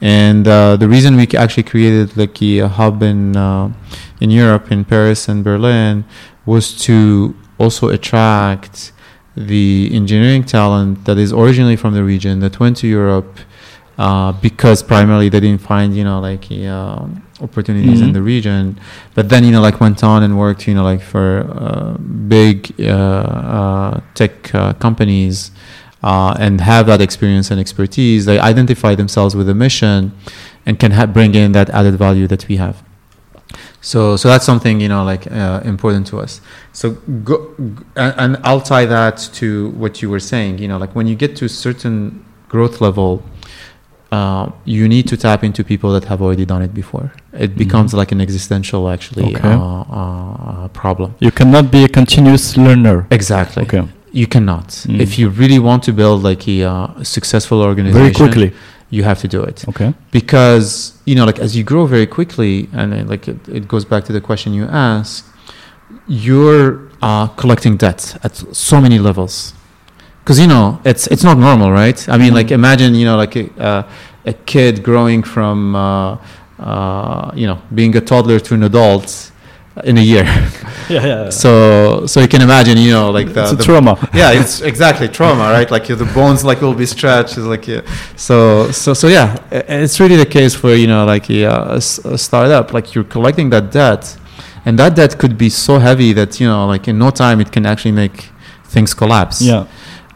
[0.00, 3.72] And uh, the reason we actually created like a hub in uh,
[4.20, 6.04] in Europe, in Paris and Berlin,
[6.44, 8.92] was to also attract
[9.36, 13.38] the engineering talent that is originally from the region that went to Europe
[13.98, 17.06] uh, because primarily they didn't find you know like uh,
[17.40, 18.14] opportunities in Mhm.
[18.14, 18.78] the region,
[19.14, 21.96] but then you know like went on and worked you know like for uh,
[22.28, 22.84] big uh,
[23.58, 25.50] uh, tech uh, companies.
[26.02, 30.12] Uh, and have that experience and expertise, they identify themselves with a mission,
[30.66, 32.82] and can ha- bring in that added value that we have.
[33.80, 36.42] So, so that's something you know like uh, important to us.
[36.72, 36.90] So,
[37.24, 40.58] go, g- and I'll tie that to what you were saying.
[40.58, 43.22] You know, like when you get to a certain growth level,
[44.14, 44.44] uh,
[44.76, 47.06] you need to tap into people that have already done it before.
[47.46, 49.52] It becomes like an existential, actually, Okay.
[49.52, 51.08] uh, uh, problem.
[51.26, 52.98] You cannot be a continuous learner.
[53.18, 53.62] Exactly.
[53.66, 53.82] Okay.
[54.20, 54.68] You cannot.
[54.86, 55.00] Mm.
[55.06, 58.48] If you really want to build like a uh, successful organization, Very quickly.
[58.96, 59.90] you have to do it Okay.
[60.18, 60.66] because
[61.08, 64.02] you know like as you grow very quickly and uh, like it, it goes back
[64.08, 65.24] to the question you asked
[66.26, 66.68] you're
[67.08, 68.32] uh, collecting debt at
[68.68, 69.34] so many levels
[70.24, 72.52] because you know it's it's not normal right i mean like Mhm.
[72.62, 73.82] imagine you know like a, uh,
[74.26, 76.16] a kid growing from uh,
[76.58, 79.30] uh, you know being a toddler to an adult
[79.84, 80.24] in a year
[80.88, 81.30] Yeah, yeah.
[81.30, 83.92] so so you can imagine you know like the, it's a the trauma.
[84.14, 87.80] yeah it's exactly trauma right like the bones like will be stretched it's like yeah.
[88.16, 91.44] so so so yeah it's really the case for you know like a,
[91.76, 91.80] a
[92.18, 94.16] startup like you're collecting that debt
[94.66, 97.50] and that debt could be so heavy that you know like in no time it
[97.50, 98.16] can actually make
[98.74, 99.64] things collapse Yeah.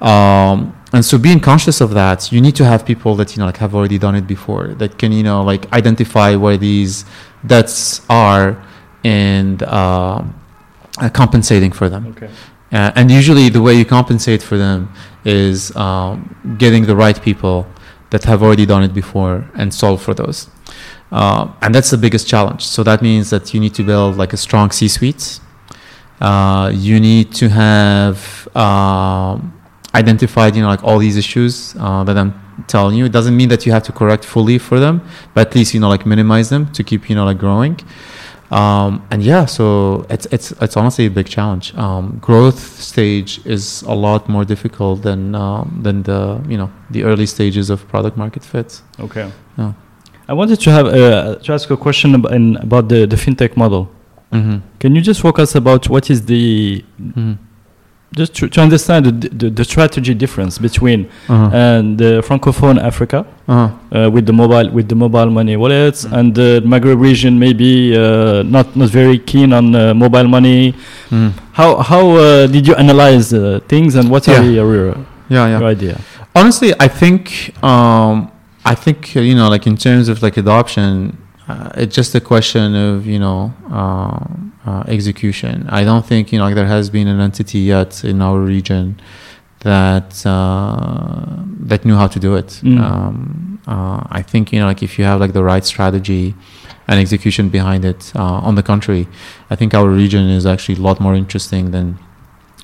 [0.01, 3.47] Um, and so being conscious of that you need to have people that you know
[3.47, 7.05] like have already done it before that can you know like identify where these
[7.47, 8.63] debts are
[9.05, 10.35] and um,
[10.99, 12.31] uh, compensating for them Okay.
[12.73, 14.93] uh, and usually the way you compensate for them
[15.25, 17.67] is um, getting the right people
[18.11, 20.49] that have already done it before and solve for those.
[21.13, 22.65] Uh, and that's the biggest challenge.
[22.65, 25.41] So that means that you need to build like a strong C-suite.
[26.21, 29.58] Uh, you need to have um,
[30.03, 32.33] identified, you know, like all these issues uh, that I'm
[32.67, 33.05] telling you.
[33.11, 34.97] It doesn't mean that you have to correct fully for them,
[35.35, 37.77] but at least you know, like minimize them to keep you know, like growing.
[38.51, 41.67] Um, and yeah, so it's it's it's honestly a big challenge.
[41.85, 42.61] Um, growth
[42.93, 47.69] stage is a lot more difficult than um, than the you know the early stages
[47.69, 48.71] of product market fit.
[49.07, 49.31] Okay.
[49.59, 49.73] Yeah.
[50.31, 53.57] I wanted to have uh, to ask a question about, in, about the, the fintech
[53.57, 53.89] model.
[54.31, 54.59] Mm-hmm.
[54.79, 57.48] Can you just walk us about what is the Mm-hmm.
[58.17, 61.51] Just to, to understand the, the, the strategy difference between Uh-huh.
[61.53, 63.69] and the francophone Africa uh-huh.
[63.93, 66.17] uh, with the mobile with the mobile money wallets Mhm.
[66.19, 70.75] and the Maghreb region maybe uh, not not very keen on uh, mobile money.
[71.11, 71.31] Mhm.
[71.53, 74.57] How how uh, did you analyze uh, things and what are Yeah.
[74.61, 74.75] your,
[75.29, 75.59] Yeah, yeah.
[75.61, 75.97] your idea?
[76.35, 78.15] Honestly, I think um,
[78.65, 81.17] I think uh, you know, like in terms of like adoption,
[81.49, 85.55] uh, it's just a question of you know um, uh, execution.
[85.69, 88.85] I don't think you know like there has been an entity yet in our region
[89.61, 91.27] that uh,
[91.71, 92.51] that knew how to do it.
[92.63, 92.81] Mm.
[92.81, 96.35] Um, uh, I think you know like if you have like the right strategy
[96.89, 98.01] and execution behind it.
[98.17, 99.07] Uh, on the contrary,
[99.51, 101.99] I think our region is actually a lot more interesting than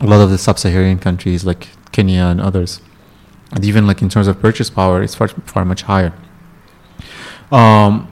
[0.01, 2.81] a lot of the sub-Saharan countries like Kenya and others
[3.55, 6.13] and even like in terms of purchase power, it's far far much higher.
[7.53, 8.11] Um,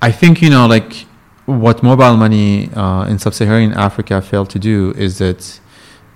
[0.00, 1.06] I think you know like
[1.48, 5.60] what mobile money uh, in sub-Saharan Africa failed to do is that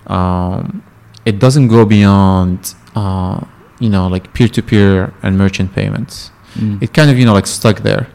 [0.07, 0.83] um,
[1.25, 3.43] it doesn't go beyond uh,
[3.79, 6.31] you know like peer-to-peer and merchant payments.
[6.53, 6.81] Mm.
[6.83, 8.07] It kind of you know like stuck there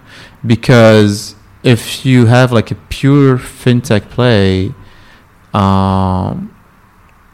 [0.46, 4.72] because if you have like a pure fintech play.
[5.54, 6.54] Um,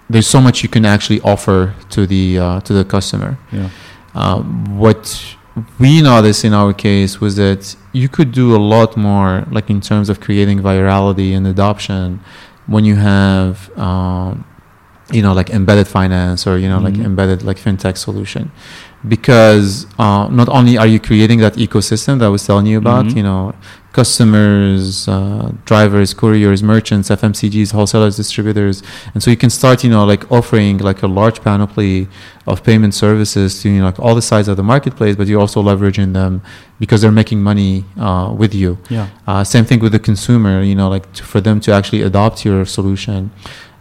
[0.09, 3.39] there's so much you can actually offer to the uh, to the customer.
[3.51, 3.70] yeah.
[4.14, 5.37] Um, what
[5.78, 9.80] we noticed in our case was that you could do a lot more, like in
[9.80, 12.20] terms of creating virality and adoption,
[12.66, 14.45] when you have, um,
[15.16, 17.05] you know, like embedded finance or you know, like Mhm.
[17.11, 18.51] embedded like fintech solution,
[19.14, 23.07] because uh, not only are you creating that ecosystem that I was telling you about,
[23.07, 23.16] Mhm.
[23.18, 23.40] you know,
[23.95, 28.82] customers, uh, drivers, couriers, merchants, FMCGs, wholesalers, distributors,
[29.14, 32.09] and so you can start, you know, like offering like a large panoply
[32.47, 35.40] of payment services to you know, like all the sides of the marketplace, but you're
[35.40, 36.42] also leveraging them
[36.80, 38.76] because they're making money uh, with you.
[38.90, 39.09] Yeah.
[39.28, 42.45] Uh, same thing with the consumer, you know, like to, for them to actually adopt
[42.45, 43.30] your solution.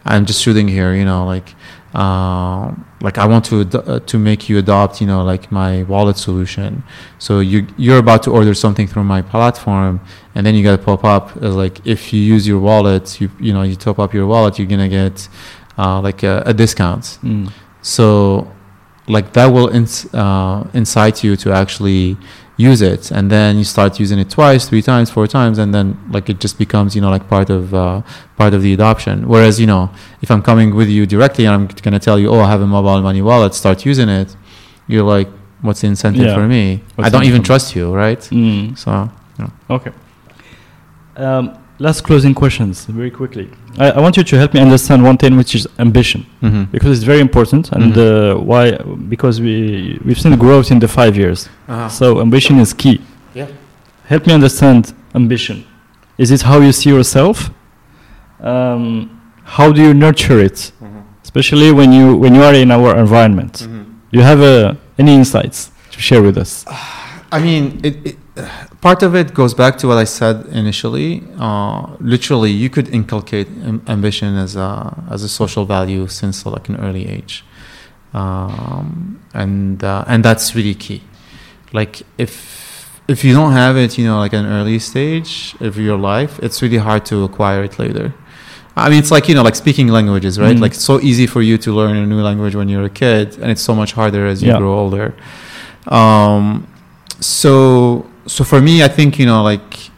[0.06, 1.54] I'm just shooting here, you know, like,
[1.94, 5.84] uh, like I want to ad- uh, to make you adopt, you know, like my
[5.84, 6.82] wallet solution.
[7.18, 10.00] So you you're about to order something through my platform,
[10.34, 13.30] and then you got to pop up as like if you use your wallet, you
[13.38, 15.28] you know, you top up your wallet, you're gonna get
[15.78, 17.18] uh, like a, a discount.
[17.22, 17.52] Mm.
[17.82, 18.50] So,
[19.06, 22.16] like that will ins- uh, incite you to actually
[22.56, 25.98] use it, and then you start using it twice, three times, four times, and then
[26.10, 28.02] like it just becomes you know like part of uh,
[28.36, 29.26] part of the adoption.
[29.28, 29.90] Whereas you know
[30.22, 32.66] if I'm coming with you directly and I'm gonna tell you, oh, I have a
[32.66, 34.36] mobile money wallet, start using it,
[34.86, 35.28] you're like,
[35.62, 36.34] what's the incentive Yeah.
[36.34, 36.82] for me?
[36.94, 38.20] What's I don't even trust you, right?
[38.20, 38.78] Mm.
[38.78, 39.10] So
[39.70, 39.92] Okay.
[41.16, 43.48] Um, last closing questions, very quickly.
[43.78, 46.64] I, I want you to help me understand one thing, which is ambition, mm-hmm.
[46.70, 47.98] because it's very important, and Mhm.
[47.98, 48.72] uh, why?
[49.08, 53.00] Because we we've seen growth in the five years, uh so ambition is key.
[53.34, 53.48] Yeah.
[54.06, 55.64] Help me understand ambition.
[56.18, 57.50] Is it how you see yourself?
[58.40, 59.10] Um,
[59.44, 60.72] how do you nurture it,
[61.22, 63.66] especially when you when you are in our environment?
[64.10, 66.64] Do you have uh, any insights to share with us?
[67.32, 68.16] I mean, it, it,
[68.80, 71.22] part of it goes back to what I said initially.
[71.38, 74.70] Uh, literally, you could inculcate am- ambition as a
[75.10, 77.44] as a social value since like an early age,
[78.12, 81.02] um, and uh, and that's really key.
[81.72, 85.98] Like if if you don't have it, you know, like an early stage of your
[85.98, 88.14] life, it's really hard to acquire it later.
[88.76, 90.56] I mean, it's like you know, like speaking languages, right?
[90.56, 90.60] Mm.
[90.60, 93.38] Like it's so easy for you to learn a new language when you're a kid,
[93.38, 94.58] and it's so much harder as you Yeah.
[94.58, 95.14] grow older.
[95.86, 96.66] Um,
[97.20, 99.90] so so for me, I think you know, like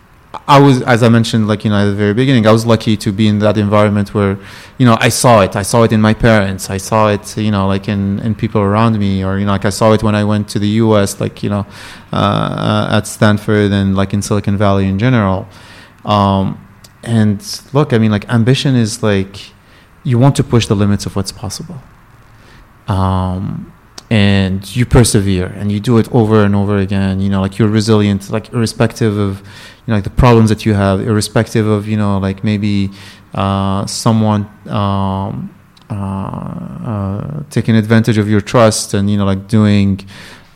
[0.48, 2.96] I was, as I mentioned, like you know, at the very beginning, I was lucky
[2.98, 4.38] to be in that environment where,
[4.78, 5.56] you know, I saw it.
[5.56, 6.70] I saw it in my parents.
[6.70, 9.64] I saw it, you know, like in in people around me, or you know, like
[9.64, 11.66] I saw it when I went to the U.S., like you know,
[12.12, 15.48] uh, at Stanford and like in Silicon Valley in general.
[16.04, 16.60] Um,
[17.02, 17.40] and
[17.72, 19.52] look, I mean, like ambition is like
[20.04, 21.80] you want to push the limits of what's possible.
[22.88, 23.72] Um,
[24.11, 27.68] and you persevere and you do it over and over again you know like you're
[27.68, 31.96] resilient like irrespective of you know like the problems that you have irrespective of you
[31.96, 32.90] know like maybe
[33.34, 35.52] uh, someone um,
[35.90, 40.00] uh, uh, taking advantage of your trust and you know like doing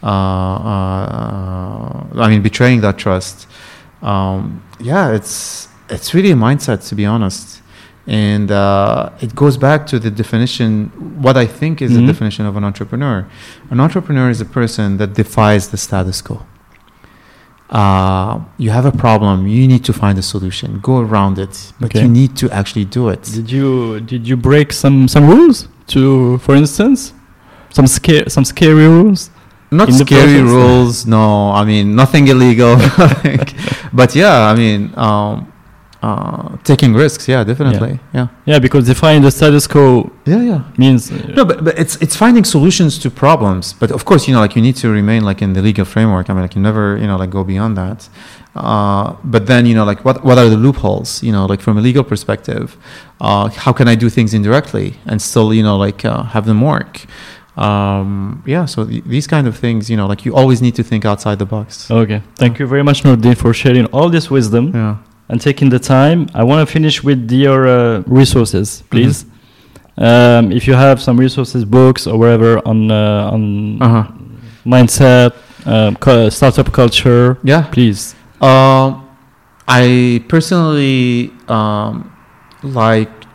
[0.03, 3.46] uh, uh, I mean, betraying that trust.
[4.03, 7.61] Um, yeah, it's it's really a mindset, to be honest.
[8.07, 10.90] And uh, it goes back to the definition,
[11.22, 11.96] what I think is Mhm.
[11.98, 13.26] the definition of an entrepreneur.
[13.70, 16.42] An entrepreneur is a person that defies the status quo.
[17.70, 21.90] Uh, you have a problem, you need to find a solution, go around it, but
[21.90, 22.03] Okay.
[22.03, 23.22] you need to actually do it.
[23.32, 27.12] Did you did you break some some rules to, for instance,
[27.76, 29.30] some scare some scary rules?
[29.70, 31.53] Not scary rules, no.
[31.53, 32.74] I mean, nothing illegal.
[33.92, 35.46] but yeah, I mean, um,
[36.03, 37.98] uh, taking risks, yeah, definitely.
[38.14, 38.28] Yeah.
[38.46, 40.61] Yeah, because defining the status quo Yeah, yeah.
[40.78, 43.74] means uh, No, but, but it's it's finding solutions to problems.
[43.80, 46.30] But of course, you know, like you need to remain like in the legal framework.
[46.30, 48.09] I mean, like you never, you know, like go beyond that.
[48.57, 51.22] Uh, but then, you know, like what what are the loopholes?
[51.22, 52.76] You know, like from a legal perspective,
[53.20, 56.61] uh, how can I do things indirectly and still, you know, like uh, have them
[56.62, 57.05] work?
[57.57, 58.64] Um, yeah.
[58.64, 61.38] So th- these kind of things, you know, like you always need to think outside
[61.38, 61.90] the box.
[61.90, 62.22] okay.
[62.36, 64.96] Thank you very much, Noureddine, for sharing all this wisdom Yeah.
[65.31, 66.26] And taking the time.
[66.35, 69.24] I want to finish with your uh, resources, please.
[69.97, 73.43] Um, if you have some resources, books or whatever on uh, on
[73.83, 74.05] Uh huh.
[74.64, 75.33] mindset,
[76.01, 77.62] cu- startup culture, Yeah.
[77.70, 78.14] please.
[78.41, 79.07] Um,
[79.68, 82.11] I personally um,
[82.62, 83.26] liked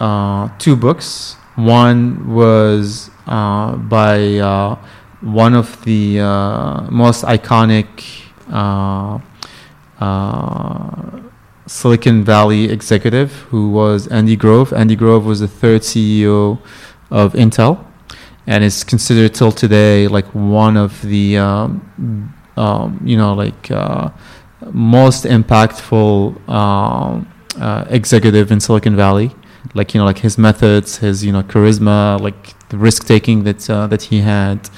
[0.00, 1.36] uh, two books.
[1.56, 4.76] One was uh, by uh,
[5.20, 7.88] one of the uh, most iconic
[8.50, 9.18] uh,
[10.00, 11.20] uh,
[11.66, 14.72] Silicon Valley executive, who was Andy Grove.
[14.72, 16.58] Andy Grove was the third CEO
[17.10, 17.84] of Intel,
[18.46, 24.10] and is considered till today like one of the um, um, you know like uh,
[24.72, 27.28] most impactful um,
[27.60, 29.30] uh, executive in Silicon Valley.
[29.74, 33.70] Like you know, like his methods, his you know charisma, like the risk taking that
[33.70, 34.68] uh, that he had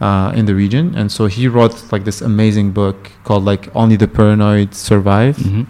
[0.00, 3.94] uh, in the region, and so he wrote like this amazing book called like Only
[3.96, 5.36] the Paranoid Survive.
[5.36, 5.66] Mhm.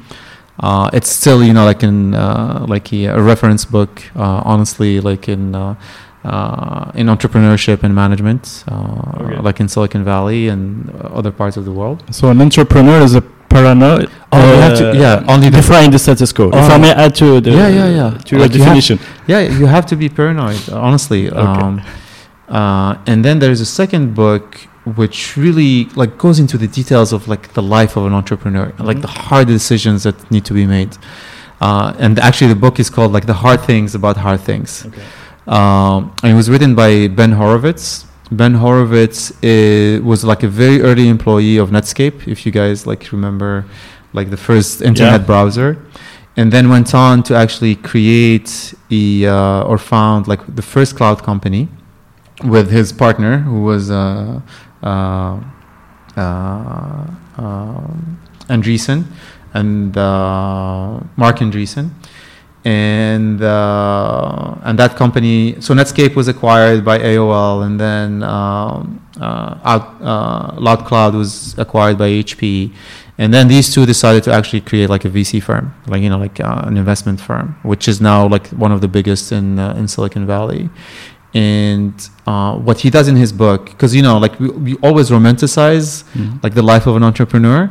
[0.62, 5.00] Uh, it's still you know like in uh, like a, a reference book, uh, honestly,
[5.00, 5.74] like in uh,
[6.24, 9.38] uh, in entrepreneurship and management, uh, Okay.
[9.40, 12.04] like in Silicon Valley and uh, other parts of the world.
[12.10, 14.08] So an entrepreneur is a paranoid.
[14.30, 16.48] Oh, you to- yeah, only the- defying the status quo.
[16.48, 16.74] if Oh.
[16.74, 18.10] I may add to the Yeah, yeah, yeah.
[18.24, 18.98] to your Like you have- definition.
[19.26, 21.28] Yeah, you have to be paranoid, honestly.
[21.30, 21.82] Um,
[22.48, 24.56] uh, and then there's a second book
[24.96, 28.96] which really like goes into the details of like the life of an entrepreneur, like
[28.98, 29.02] Mhm.
[29.02, 30.96] the hard decisions that need to be made.
[31.60, 34.84] Uh, and actually, the book is called like the hard things about hard things.
[34.88, 35.02] Okay.
[35.46, 38.06] Um, and it was written by Ben Horowitz.
[38.32, 39.32] Ben Horowitz
[40.10, 43.64] was like a very early employee of Netscape, if you guys like remember,
[44.12, 45.26] like the first internet Yeah.
[45.26, 45.76] browser,
[46.36, 51.22] and then went on to actually create a, uh, or found like the first cloud
[51.22, 51.68] company
[52.44, 54.40] with his partner, who was uh,
[54.82, 55.40] uh,
[56.16, 57.06] uh,
[57.38, 58.18] um,
[58.48, 59.04] Andreessen
[59.54, 61.90] and uh, Marc Andreessen
[62.64, 65.60] and uh, and that company.
[65.60, 69.00] So Netscape was acquired by AOL, and then um,
[71.14, 72.72] was acquired by HP,
[73.18, 76.18] and then these two decided to actually create like a VC firm, like you know,
[76.18, 79.74] like uh, an investment firm, which is now like one of the biggest in uh,
[79.74, 80.70] in Silicon Valley.
[81.34, 81.94] And
[82.26, 86.04] uh, what he does in his book, because you know, like we, we always romanticize
[86.14, 86.42] Mhm.
[86.44, 87.70] like the life of an entrepreneur,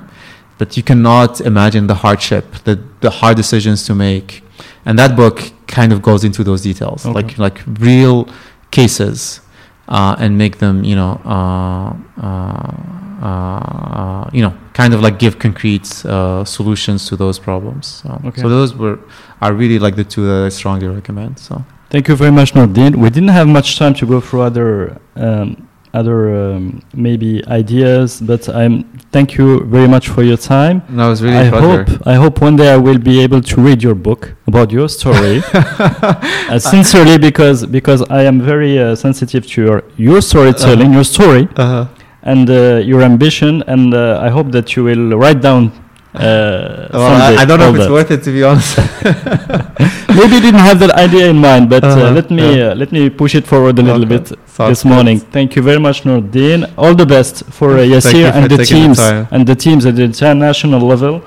[0.57, 4.43] but you cannot imagine the hardship, the the hard decisions to make.
[4.86, 7.14] And that book kind of goes into those details, Okay.
[7.20, 8.28] like like real
[8.72, 9.41] cases,
[9.88, 11.93] uh, and make them, you know, uh,
[12.28, 17.86] uh, uh, you know, kind of like give concrete uh, solutions to those problems.
[18.01, 18.41] So, Okay.
[18.41, 18.97] so those were
[19.41, 21.38] are really like the two that I strongly recommend.
[21.39, 22.96] So Thank you very much, Noureddine.
[22.96, 26.20] We didn't have much time to go through other um, other
[26.54, 30.84] um, maybe ideas, but I'm thank you very much for your time.
[30.98, 31.84] that was really I pleasure.
[31.84, 34.88] hope I hope one day I will be able to read your book about your
[34.88, 35.42] story.
[35.54, 41.50] uh, sincerely, because because I am very uh, sensitive to your your storytelling, your story,
[41.58, 41.86] Uh-huh.
[42.24, 45.72] and uh, your ambition, and uh, I hope that you will write down.
[46.14, 47.91] Uh, Well, I, I don't know if it's that.
[47.91, 48.78] worth it to be honest.
[50.18, 52.72] Maybe you didn't have that idea in mind, but uh, Uh-huh, let me yeah.
[52.72, 54.18] uh, let me push it forward a little Okay.
[54.18, 54.89] bit Sounds this good.
[54.93, 55.18] morning.
[55.38, 56.64] Thank you very much, Noureddine.
[56.78, 58.99] All the best for uh, Yassir and the taking the teams
[59.34, 61.22] and the teams at the international level.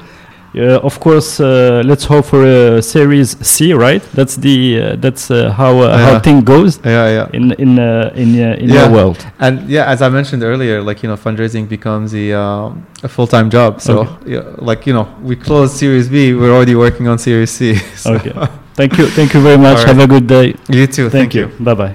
[0.56, 4.02] Uh, of course, uh, let's hope for a Series C, right?
[4.14, 6.20] That's the uh, that's uh, how uh, how Yeah.
[6.20, 7.28] thing goes Yeah, yeah.
[7.32, 8.82] in in uh, in uh, in Yeah.
[8.82, 9.18] your world.
[9.40, 13.26] And yeah, as I mentioned earlier, like you know, fundraising becomes a um, a full
[13.26, 13.80] time job.
[13.80, 14.32] So Okay.
[14.34, 16.34] yeah, like you know, we closed Series B.
[16.34, 17.74] We're already working on Series C.
[17.96, 18.32] So Okay.
[18.74, 19.06] Thank you.
[19.06, 19.78] Thank you very much.
[19.78, 20.54] All Have a good day.
[20.68, 21.08] You too.
[21.10, 21.46] Thank, you.
[21.60, 21.94] Bye bye.